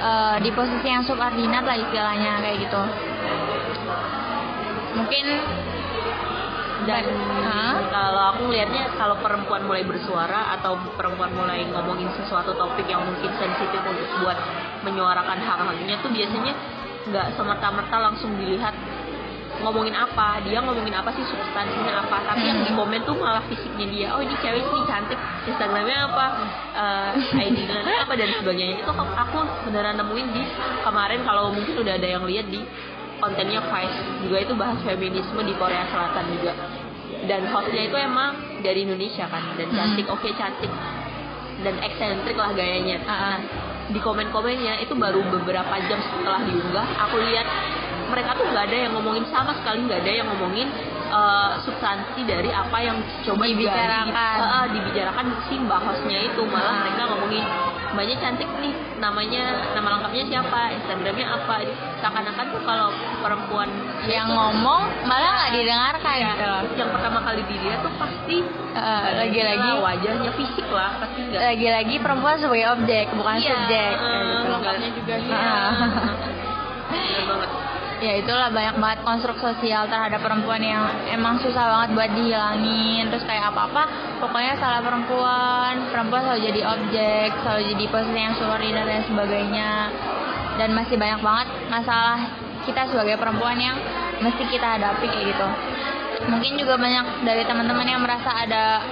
uh, 0.00 0.36
di 0.40 0.50
posisi 0.56 0.88
yang 0.88 1.04
subordinat 1.04 1.68
lah 1.68 1.76
istilahnya 1.76 2.40
kayak 2.40 2.64
gitu 2.64 2.82
mungkin 4.96 5.26
dan 6.82 7.04
huh? 7.46 7.74
kalau 7.92 8.22
aku 8.34 8.42
lihatnya 8.50 8.90
kalau 8.98 9.14
perempuan 9.22 9.62
mulai 9.68 9.86
bersuara 9.86 10.56
atau 10.58 10.74
perempuan 10.98 11.30
mulai 11.36 11.62
ngomongin 11.70 12.10
sesuatu 12.18 12.56
topik 12.56 12.88
yang 12.90 13.04
mungkin 13.06 13.30
sensitif 13.38 13.84
untuk 13.84 14.08
buat 14.24 14.38
menyuarakan 14.82 15.38
hak-haknya 15.38 15.94
tuh 16.02 16.10
biasanya 16.10 16.52
nggak 17.02 17.26
semerta-merta 17.38 17.96
langsung 17.98 18.34
dilihat 18.34 18.74
ngomongin 19.60 19.92
apa 19.92 20.40
dia 20.40 20.64
ngomongin 20.64 20.96
apa 20.96 21.12
sih 21.12 21.24
substansinya 21.28 22.06
apa. 22.06 22.24
Tapi 22.24 22.42
yang 22.48 22.58
di 22.64 22.72
komen 22.72 23.04
tuh 23.04 23.16
malah 23.20 23.44
fisiknya 23.44 23.86
dia 23.92 24.08
oh 24.16 24.20
ini 24.24 24.32
cewek 24.40 24.64
ini 24.64 24.80
cantik. 24.88 25.18
Instagramnya 25.44 25.98
apa? 26.08 26.26
Uh, 26.72 27.10
eh, 27.36 27.46
ID-nya 27.52 28.08
apa 28.08 28.12
dan 28.20 28.30
sebagainya. 28.40 28.80
Itu 28.80 28.92
aku 28.96 29.38
beneran 29.68 30.00
nemuin 30.00 30.28
di 30.32 30.42
kemarin 30.80 31.20
kalau 31.28 31.52
mungkin 31.52 31.74
udah 31.76 31.94
ada 32.00 32.08
yang 32.08 32.24
lihat 32.24 32.46
di 32.48 32.64
kontennya 33.20 33.60
Vice. 33.68 33.98
Juga 34.24 34.36
itu 34.40 34.52
bahas 34.56 34.78
feminisme 34.80 35.40
di 35.44 35.54
Korea 35.60 35.84
Selatan 35.92 36.24
juga. 36.32 36.52
Dan 37.22 37.46
hostnya 37.52 37.86
itu 37.86 37.96
emang 38.00 38.62
dari 38.64 38.88
Indonesia 38.88 39.28
kan 39.28 39.54
dan 39.60 39.68
cantik. 39.70 40.08
Oke 40.08 40.30
okay, 40.30 40.32
cantik. 40.34 40.72
Dan 41.62 41.78
eksentrik 41.78 42.34
lah 42.34 42.50
gayanya. 42.50 42.98
Nah, 43.06 43.38
di 43.92 44.00
komen-komennya 44.00 44.80
itu 44.82 44.96
baru 44.96 45.20
beberapa 45.28 45.74
jam 45.86 46.00
setelah 46.00 46.42
diunggah 46.48 46.86
aku 47.06 47.16
lihat 47.28 47.46
mereka 48.12 48.36
tuh 48.36 48.44
nggak 48.52 48.64
ada 48.68 48.76
yang 48.76 48.92
ngomongin 48.92 49.24
sama 49.32 49.56
sekali 49.56 49.88
nggak 49.88 50.00
ada 50.04 50.12
yang 50.12 50.26
ngomongin 50.28 50.68
uh, 51.08 51.56
substansi 51.64 52.20
dari 52.28 52.52
apa 52.52 52.78
yang 52.84 53.00
coba 53.24 53.44
dibicarakan. 53.48 54.36
uh, 54.38 54.66
dibicarakan 54.68 55.26
si 55.48 55.56
mbak 55.56 55.80
hostnya 55.80 56.18
itu 56.28 56.42
malah 56.44 56.84
mereka 56.84 57.02
ngomongin 57.08 57.44
mbaknya 57.92 58.16
cantik 58.24 58.48
nih 58.60 58.72
namanya 58.96 59.42
nama 59.76 59.88
lengkapnya 59.98 60.24
siapa 60.28 60.72
instagramnya 60.72 61.26
apa? 61.28 61.54
Seakan-akan 62.00 62.46
tuh 62.48 62.62
kalau 62.64 62.88
perempuan 63.20 63.68
yang 64.08 64.32
ngomong 64.32 64.88
malah 65.04 65.30
nggak 65.44 65.52
didengarkan. 65.60 66.16
Ya, 66.16 66.32
gitu 66.64 66.80
yang 66.80 66.92
pertama 66.94 67.18
kali 67.20 67.42
dilihat 67.48 67.80
tuh 67.84 67.92
pasti 68.00 68.38
Eh, 68.72 69.08
lagi-lagi 69.20 69.68
ya, 69.68 69.84
wajahnya 69.84 70.32
fisik 70.32 70.64
lah 70.72 70.96
pasti 70.96 71.20
enggak 71.28 71.44
lagi-lagi 71.44 71.94
perempuan 72.00 72.40
sebagai 72.40 72.72
objek 72.72 73.04
bukan 73.12 73.36
Iya, 73.36 73.44
subjek 73.52 73.92
kayak 73.92 74.22
gitu. 74.24 74.48
lengkapnya 74.48 74.88
juga 74.96 75.14
sih. 75.20 75.32
Ah. 75.36 75.72
Bener 76.88 77.22
banget 77.28 77.50
ya 78.02 78.18
itulah 78.18 78.50
banyak 78.50 78.76
banget 78.82 79.00
konstruk 79.06 79.38
sosial 79.38 79.86
terhadap 79.86 80.18
perempuan 80.18 80.58
yang 80.58 80.90
emang 81.06 81.38
susah 81.38 81.70
banget 81.70 81.88
buat 81.94 82.10
dihilangin. 82.18 83.06
Terus 83.14 83.22
kayak 83.22 83.54
apa 83.54 83.70
apa 83.70 83.82
pokoknya 84.18 84.58
salah 84.58 84.82
perempuan. 84.82 85.86
Perempuan 85.94 86.22
selalu 86.26 86.42
jadi 86.50 86.60
objek 86.66 87.28
selalu 87.46 87.62
jadi 87.70 87.84
posisi 87.86 88.18
yang 88.18 88.34
subordinat 88.34 88.84
dan 88.84 88.90
lain 88.90 89.04
sebagainya. 89.06 89.72
Dan 90.58 90.68
masih 90.74 90.98
banyak 90.98 91.20
banget 91.22 91.48
masalah 91.70 92.18
kita 92.66 92.82
sebagai 92.90 93.16
perempuan 93.16 93.56
yang 93.56 93.78
mesti 94.20 94.44
kita 94.50 94.78
hadapi 94.78 95.06
kayak 95.06 95.34
gitu 95.34 95.48
mungkin 96.30 96.58
juga 96.58 96.78
banyak 96.78 97.26
dari 97.26 97.42
teman-teman 97.46 97.86
yang 97.86 98.02
merasa 98.02 98.30
ada 98.46 98.82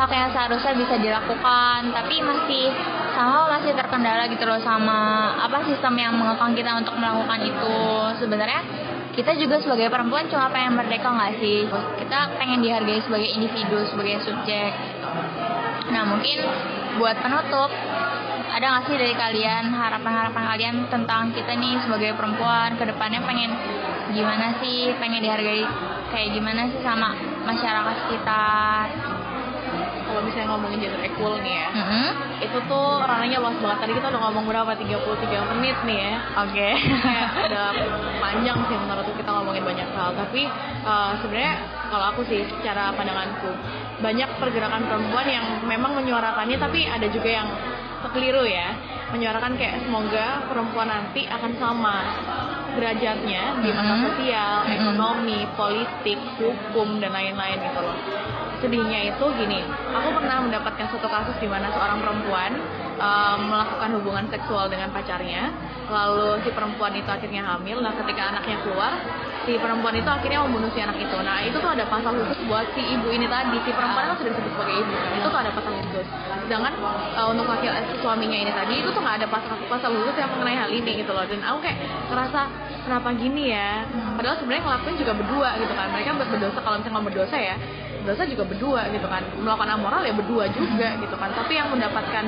hak 0.00 0.10
yang 0.16 0.32
seharusnya 0.32 0.72
bisa 0.80 0.94
dilakukan 0.96 1.92
tapi 1.92 2.24
masih 2.24 2.72
sama 3.12 3.52
masih 3.52 3.76
terkendala 3.76 4.24
gitu 4.32 4.48
loh 4.48 4.56
sama 4.64 5.32
apa 5.36 5.60
sistem 5.68 5.92
yang 5.98 6.16
mengekang 6.16 6.56
kita 6.56 6.72
untuk 6.78 6.96
melakukan 6.96 7.40
itu. 7.44 7.78
Sebenarnya 8.22 8.62
kita 9.12 9.36
juga 9.36 9.60
sebagai 9.60 9.92
perempuan 9.92 10.24
cuma 10.30 10.48
pengen 10.48 10.78
merdeka 10.78 11.10
nggak 11.10 11.36
sih? 11.42 11.68
Kita 12.00 12.18
pengen 12.40 12.64
dihargai 12.64 13.04
sebagai 13.04 13.28
individu 13.28 13.84
sebagai 13.92 14.24
subjek. 14.24 14.72
Nah 15.90 16.08
mungkin 16.08 16.38
buat 16.96 17.20
penutup 17.20 17.68
ada 18.50 18.66
nggak 18.66 18.84
sih 18.88 18.96
dari 18.96 19.14
kalian 19.14 19.74
harapan-harapan 19.74 20.44
kalian 20.56 20.74
tentang 20.88 21.34
kita 21.36 21.52
nih 21.54 21.76
sebagai 21.84 22.16
perempuan? 22.16 22.78
Ke 22.80 22.88
depannya 22.88 23.20
pengen 23.26 23.52
gimana 24.14 24.56
sih? 24.62 24.94
Pengen 24.96 25.20
dihargai 25.20 25.89
kayak 26.10 26.28
gimana 26.34 26.66
sih 26.70 26.80
sama 26.82 27.14
masyarakat 27.46 27.96
sekitar? 28.06 28.86
Kalau 30.10 30.26
misalnya 30.26 30.48
ngomongin 30.50 30.82
gender 30.82 31.06
equal 31.06 31.38
nih 31.38 31.54
ya 31.54 31.68
Mm-mm. 31.70 32.08
itu 32.42 32.58
tuh 32.66 32.86
ranahnya 33.06 33.38
luas 33.38 33.54
banget. 33.62 33.78
Tadi 33.86 33.92
kita 33.94 34.10
udah 34.10 34.22
ngomong 34.26 34.44
berapa? 34.50 34.74
33 34.74 35.50
menit 35.54 35.78
nih 35.86 35.98
ya. 36.02 36.14
Oke. 36.42 36.68
Kayak 37.06 37.28
udah 37.46 37.66
panjang 38.18 38.58
sih 38.66 38.74
menurutku 38.74 39.14
kita 39.14 39.30
ngomongin 39.30 39.62
banyak 39.62 39.86
hal. 39.94 40.10
Tapi 40.18 40.50
eh, 40.82 41.12
sebenarnya 41.22 41.54
kalau 41.94 42.04
aku 42.10 42.26
sih 42.26 42.42
secara 42.42 42.90
pandanganku 42.98 43.54
banyak 44.02 44.28
pergerakan 44.42 44.82
perempuan 44.90 45.26
yang 45.30 45.46
memang 45.70 45.94
menyuarakannya 45.94 46.58
tapi 46.58 46.90
ada 46.90 47.06
juga 47.06 47.30
yang 47.30 47.46
keliru 48.10 48.42
ya. 48.42 48.74
Menyuarakan 49.14 49.54
kayak 49.54 49.86
semoga 49.86 50.42
perempuan 50.50 50.90
nanti 50.90 51.22
akan 51.30 51.54
sama 51.54 51.96
derajatnya 52.74 53.42
di 53.58 53.68
mata 53.72 53.94
Mhm. 53.96 54.02
sosial, 54.04 54.52
Mhm. 54.64 54.74
ekonomi, 54.76 55.38
politik, 55.54 56.18
hukum 56.38 56.88
dan 56.98 57.12
lain-lain 57.12 57.58
gitu 57.64 57.80
loh. 57.80 57.98
Sedihnya 58.60 59.08
itu 59.08 59.24
gini, 59.40 59.64
aku 59.96 60.08
pernah 60.20 60.44
mendapatkan 60.44 60.86
satu 60.92 61.08
kasus 61.08 61.36
di 61.40 61.48
mana 61.48 61.72
seorang 61.72 61.96
perempuan 62.04 62.52
um, 63.00 63.38
melakukan 63.48 63.90
hubungan 63.96 64.24
seksual 64.28 64.68
dengan 64.68 64.92
pacarnya, 64.92 65.48
lalu 65.88 66.36
si 66.44 66.52
perempuan 66.52 66.92
itu 66.92 67.08
akhirnya 67.08 67.40
hamil. 67.40 67.80
Nah, 67.80 67.96
ketika 67.96 68.36
anaknya 68.36 68.60
keluar, 68.60 68.92
si 69.48 69.56
perempuan 69.56 69.96
itu 69.96 70.04
akhirnya 70.06 70.44
membunuh 70.44 70.68
si 70.76 70.80
anak 70.84 71.00
itu. 71.00 71.16
Nah, 71.24 71.40
itu 71.40 71.56
tuh 71.56 71.72
ada 71.72 71.88
pasal 71.88 72.12
khusus 72.12 72.38
buat 72.44 72.68
si 72.76 72.84
ibu 72.84 73.08
ini 73.08 73.24
tadi. 73.26 73.56
Si 73.64 73.72
perempuan 73.72 74.12
kan 74.12 74.16
sudah 74.20 74.32
disebut 74.36 74.52
sebagai 74.52 74.74
ibu, 74.84 74.92
itu 74.92 75.26
tuh 75.32 75.40
ada 75.40 75.50
pasal 75.56 75.72
khusus. 75.80 76.06
Sedangkan 76.44 76.74
uh, 77.16 77.26
untuk 77.32 77.46
laki 77.48 77.66
eh, 77.72 77.84
suaminya 78.04 78.38
ini 78.44 78.52
tadi 78.52 78.84
itu 78.84 78.88
tuh 78.92 79.00
nggak 79.00 79.24
ada 79.24 79.26
pasal 79.32 79.56
pasal 79.72 79.88
khusus 79.88 80.14
yang 80.20 80.30
mengenai 80.36 80.56
hal 80.60 80.70
ini 80.70 81.00
gitu 81.00 81.16
loh. 81.16 81.24
Dan 81.24 81.40
aku 81.40 81.64
kayak 81.64 81.78
ngerasa 82.12 82.40
kenapa 82.84 83.08
gini 83.16 83.56
ya? 83.56 83.88
Padahal 84.20 84.36
sebenarnya 84.36 84.62
ngelakuin 84.68 84.96
juga 85.00 85.12
berdua 85.16 85.50
gitu 85.56 85.72
kan. 85.72 85.88
Mereka 85.96 86.10
berdosa 86.20 86.58
kalau 86.60 86.76
misalnya 86.76 86.94
nggak 87.00 87.08
berdosa 87.08 87.38
ya 87.40 87.56
dosa 88.04 88.22
juga 88.24 88.44
berdua 88.48 88.88
gitu 88.92 89.06
kan. 89.06 89.22
Melakukan 89.40 89.70
amoral 89.76 90.02
ya 90.04 90.14
berdua 90.16 90.44
juga 90.52 90.88
gitu 91.00 91.16
kan. 91.16 91.30
Tapi 91.32 91.52
yang 91.56 91.68
mendapatkan 91.72 92.24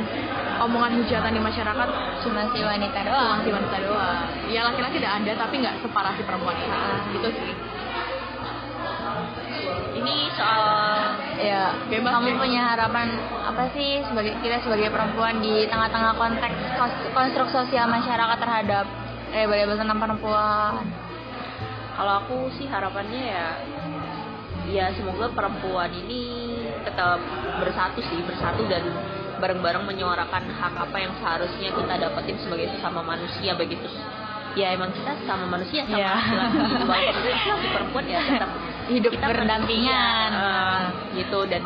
omongan 0.63 0.93
hujatan 1.03 1.33
di 1.33 1.41
masyarakat 1.43 1.89
cuma 2.23 2.43
si 2.53 2.61
wanita 2.63 2.99
cuma 3.03 3.09
doang. 3.09 3.39
si 3.45 3.51
wanita 3.51 3.77
doang. 3.83 4.19
Ya 4.53 4.61
laki-laki 4.67 5.01
tidak 5.01 5.13
ada 5.23 5.33
tapi 5.37 5.55
nggak 5.65 5.75
separah 5.83 6.13
si 6.17 6.23
perempuan 6.23 6.57
ini 6.57 6.79
gitu 7.17 7.29
sih. 7.33 7.53
Ini 9.93 10.15
soal 10.35 10.65
ya 11.39 11.75
Bebas 11.87 12.11
kamu 12.17 12.35
ya. 12.35 12.37
punya 12.39 12.61
harapan 12.75 13.09
apa 13.45 13.71
sih 13.75 14.03
sebagai 14.07 14.35
kita 14.41 14.63
sebagai 14.63 14.89
perempuan 14.91 15.43
di 15.43 15.67
tengah-tengah 15.69 16.15
konteks 16.17 16.59
konstruk 17.13 17.49
sosial 17.51 17.87
masyarakat 17.91 18.39
terhadap 18.39 18.85
eh 19.33 19.47
label 19.49 19.77
tentang 19.79 20.01
perempuan? 20.01 20.85
Kalau 21.93 22.13
aku 22.25 22.49
sih 22.57 22.67
harapannya 22.67 23.23
ya 23.31 23.47
ya 24.71 24.93
semoga 24.95 25.33
perempuan 25.35 25.91
ini 25.91 26.55
tetap 26.83 27.19
bersatu 27.59 28.03
sih 28.03 28.21
bersatu 28.23 28.67
dan 28.71 28.83
bareng-bareng 29.39 29.83
menyuarakan 29.83 30.45
hak 30.55 30.75
apa 30.79 30.97
yang 31.03 31.13
seharusnya 31.19 31.75
kita 31.75 31.95
dapetin 31.99 32.39
sebagai 32.39 32.71
sesama 32.79 33.03
manusia 33.03 33.59
begitu. 33.59 33.91
Ya 34.55 34.77
emang 34.77 34.93
kita 34.93 35.17
sama 35.27 35.49
manusia 35.49 35.83
sama 35.89 35.99
Iya. 35.99 36.15
laki-laki. 36.15 36.85
Walaupun 36.93 37.23
si 37.59 37.69
perempuan 37.73 38.05
ya 38.07 38.21
tetap 38.23 38.51
hidup 38.87 39.11
kita 39.11 39.27
berdampingan 39.33 40.29
eh, 40.31 40.81
gitu. 41.19 41.41
Dan 41.49 41.63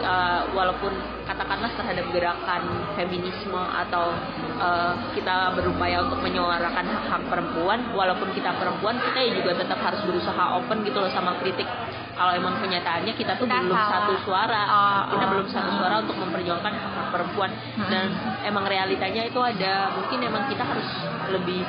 eh, 0.00 0.40
walaupun 0.54 0.92
katakanlah 1.26 1.68
terhadap 1.76 2.06
gerakan 2.14 2.62
feminisme 2.96 3.58
atau 3.60 4.14
eh, 4.56 4.92
kita 5.18 5.52
berupaya 5.58 6.06
untuk 6.06 6.22
menyuarakan 6.22 6.86
hak-hak 6.86 7.22
perempuan 7.28 7.92
walaupun 7.92 8.30
kita 8.32 8.54
perempuan 8.56 8.96
kita 9.02 9.18
ya 9.20 9.30
juga 9.36 9.52
tetap 9.58 9.82
harus 9.82 10.00
berusaha 10.06 10.62
open 10.62 10.86
gitu 10.86 10.96
loh 11.02 11.10
sama 11.12 11.36
kritik 11.42 11.66
kalau 12.12 12.32
emang 12.32 12.54
kenyataannya 12.58 13.12
kita 13.12 13.32
tuh 13.34 13.46
Kita 13.46 13.58
belum 13.58 13.72
salah. 13.74 13.90
satu 13.90 14.12
suara 14.22 14.62
Oh, 14.64 15.00
kita 15.10 15.24
oh. 15.24 15.30
belum 15.32 15.46
satu 15.48 15.70
suara 15.74 15.94
untuk 16.00 16.16
memperjuangkan 16.18 16.72
hak-hak 16.72 17.06
perempuan 17.10 17.50
Hmm. 17.72 17.88
dan 17.88 18.06
emang 18.42 18.64
realitanya 18.64 19.22
itu 19.24 19.40
ada 19.40 19.72
mungkin 19.92 20.18
emang 20.20 20.44
kita 20.46 20.60
harus 20.60 20.88
lebih 21.28 21.64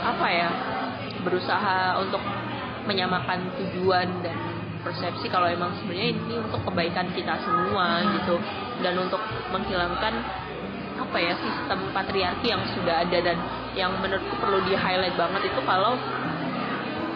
apa 0.00 0.26
ya 0.28 0.48
berusaha 1.20 1.98
untuk 1.98 2.22
menyamakan 2.82 3.46
tujuan 3.56 4.08
dan 4.20 4.34
persepsi 4.82 5.26
kalau 5.26 5.46
emang 5.46 5.70
sebenarnya 5.76 6.10
ini 6.12 6.34
untuk 6.36 6.58
kebaikan 6.64 7.06
kita 7.14 7.38
semua 7.38 8.02
gitu 8.12 8.34
dan 8.82 8.98
untuk 8.98 9.22
menghilangkan 9.48 10.14
apa 10.98 11.18
ya 11.18 11.34
sistem 11.36 11.78
patriarki 11.90 12.50
yang 12.50 12.62
sudah 12.68 13.02
ada 13.02 13.18
dan 13.20 13.38
yang 13.74 13.94
menurutku 13.96 14.34
perlu 14.36 14.58
di 14.62 14.74
highlight 14.74 15.14
banget 15.14 15.46
itu 15.46 15.60
kalau 15.62 15.94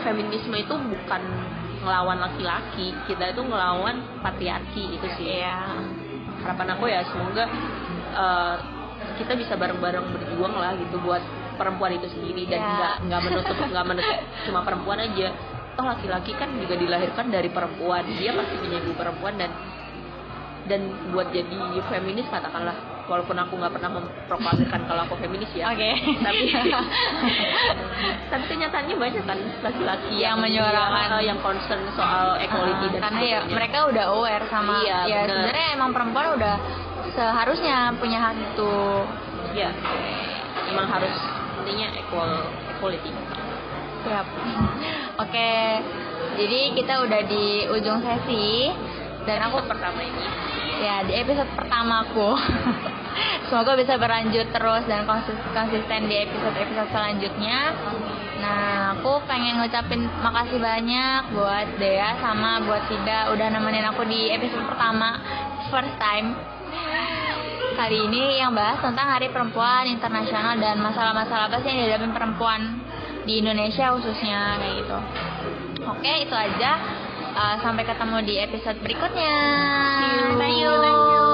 feminisme 0.02 0.54
itu 0.54 0.74
bukan 0.76 1.22
ngelawan 1.86 2.18
laki-laki 2.18 2.90
kita 3.06 3.30
itu 3.30 3.42
ngelawan 3.46 4.02
patriarki 4.20 4.98
itu 4.98 5.06
sih. 5.14 5.38
Ya 5.38 5.70
harapan 6.42 6.74
aku 6.74 6.84
ya 6.90 7.06
semoga 7.06 7.46
eh, 8.18 8.54
kita 9.22 9.38
bisa 9.38 9.54
bareng-bareng 9.54 10.02
berjuang 10.10 10.54
lah 10.58 10.74
gitu 10.74 10.98
buat 11.00 11.22
perempuan 11.56 11.94
itu 11.94 12.10
sendiri 12.10 12.44
dan 12.50 12.58
Ya. 12.60 12.68
nggak 12.74 12.94
nggak 13.06 13.20
menutup 13.30 13.56
nggak 13.56 13.86
menutup 13.86 14.18
cuma 14.50 14.60
perempuan 14.66 14.98
aja. 14.98 15.30
Toh 15.76 15.84
laki-laki 15.84 16.32
kan 16.40 16.48
juga 16.56 16.72
dilahirkan 16.74 17.28
dari 17.28 17.52
perempuan 17.52 18.02
dia 18.16 18.32
pasti 18.32 18.56
punya 18.56 18.80
ibu 18.80 18.96
perempuan 18.96 19.36
dan 19.36 19.52
dan 20.66 20.80
buat 21.14 21.30
jadi 21.30 21.78
feminis 21.86 22.26
katakanlah 22.32 22.74
walaupun 23.06 23.38
aku 23.38 23.54
nggak 23.54 23.72
pernah 23.72 23.90
memproklamirkan 23.96 24.80
kalau 24.84 25.06
aku 25.06 25.14
feminis 25.18 25.50
ya. 25.54 25.70
Oke. 25.70 25.90
Tapi 26.20 26.42
tapi 28.30 28.44
kenyataannya 28.46 28.96
banyak 28.98 29.24
kan 29.24 29.38
laki-laki 29.62 30.18
Yang 30.18 30.36
menyuarakan. 30.42 31.22
yang 31.22 31.38
concern 31.40 31.80
soal 31.94 32.36
equality 32.36 32.86
Ah, 32.86 32.92
dan 32.92 33.00
karena 33.08 33.20
ya 33.22 33.38
mereka 33.46 33.78
udah 33.88 34.04
aware 34.12 34.44
sama 34.50 34.82
Iya, 34.82 34.98
ya 35.06 35.20
sebenarnya 35.24 35.66
emang 35.74 35.90
perempuan 35.94 36.26
udah 36.36 36.56
seharusnya 37.12 37.94
punya 37.96 38.18
hak 38.20 38.36
itu 38.36 38.74
ya 39.54 39.70
emang 40.68 40.86
harus 40.86 41.14
intinya 41.62 41.88
equal 41.96 42.30
equality. 42.76 43.10
Siap. 44.04 44.26
Oke. 45.24 45.52
Jadi 46.36 46.60
kita 46.76 47.00
udah 47.00 47.20
di 47.24 47.64
ujung 47.70 48.02
sesi. 48.02 48.70
Dan 49.26 49.42
aku 49.42 49.58
pertama 49.66 49.98
ini. 49.98 50.22
Ya 50.78 51.02
di 51.02 51.16
episode 51.16 51.50
pertamaku 51.56 52.36
semoga 53.48 53.72
bisa 53.78 53.96
berlanjut 53.96 54.46
terus 54.50 54.82
dan 54.90 55.04
konsis- 55.08 55.46
konsisten 55.54 56.10
di 56.10 56.16
episode-episode 56.26 56.90
selanjutnya 56.90 57.58
nah 58.36 58.92
aku 58.98 59.24
pengen 59.24 59.58
ngucapin 59.60 60.04
makasih 60.20 60.60
banyak 60.60 61.32
buat 61.32 61.66
Dea 61.80 62.20
sama 62.20 62.60
buat 62.68 62.84
Sida 62.86 63.32
udah 63.32 63.48
nemenin 63.48 63.88
aku 63.88 64.04
di 64.04 64.28
episode 64.28 64.68
pertama 64.68 65.18
first 65.72 65.96
time 65.96 66.36
kali 67.76 68.08
ini 68.08 68.40
yang 68.40 68.56
bahas 68.56 68.80
tentang 68.80 69.04
Hari 69.04 69.28
Perempuan 69.28 69.84
Internasional 69.84 70.56
dan 70.56 70.80
masalah-masalah 70.80 71.52
apa 71.52 71.60
sih 71.60 71.68
yang 71.68 71.78
dihadapi 71.84 72.08
perempuan 72.08 72.80
di 73.28 73.44
Indonesia 73.44 73.92
khususnya 73.92 74.56
kayak 74.56 74.74
gitu. 74.80 74.98
Oke, 75.84 76.12
itu 76.24 76.32
aja. 76.32 76.72
Uh, 77.36 77.56
sampai 77.60 77.84
ketemu 77.84 78.16
di 78.24 78.34
episode 78.40 78.80
berikutnya. 78.80 79.36
You. 80.16 80.40
Bye 80.40 80.56
you. 80.56 81.25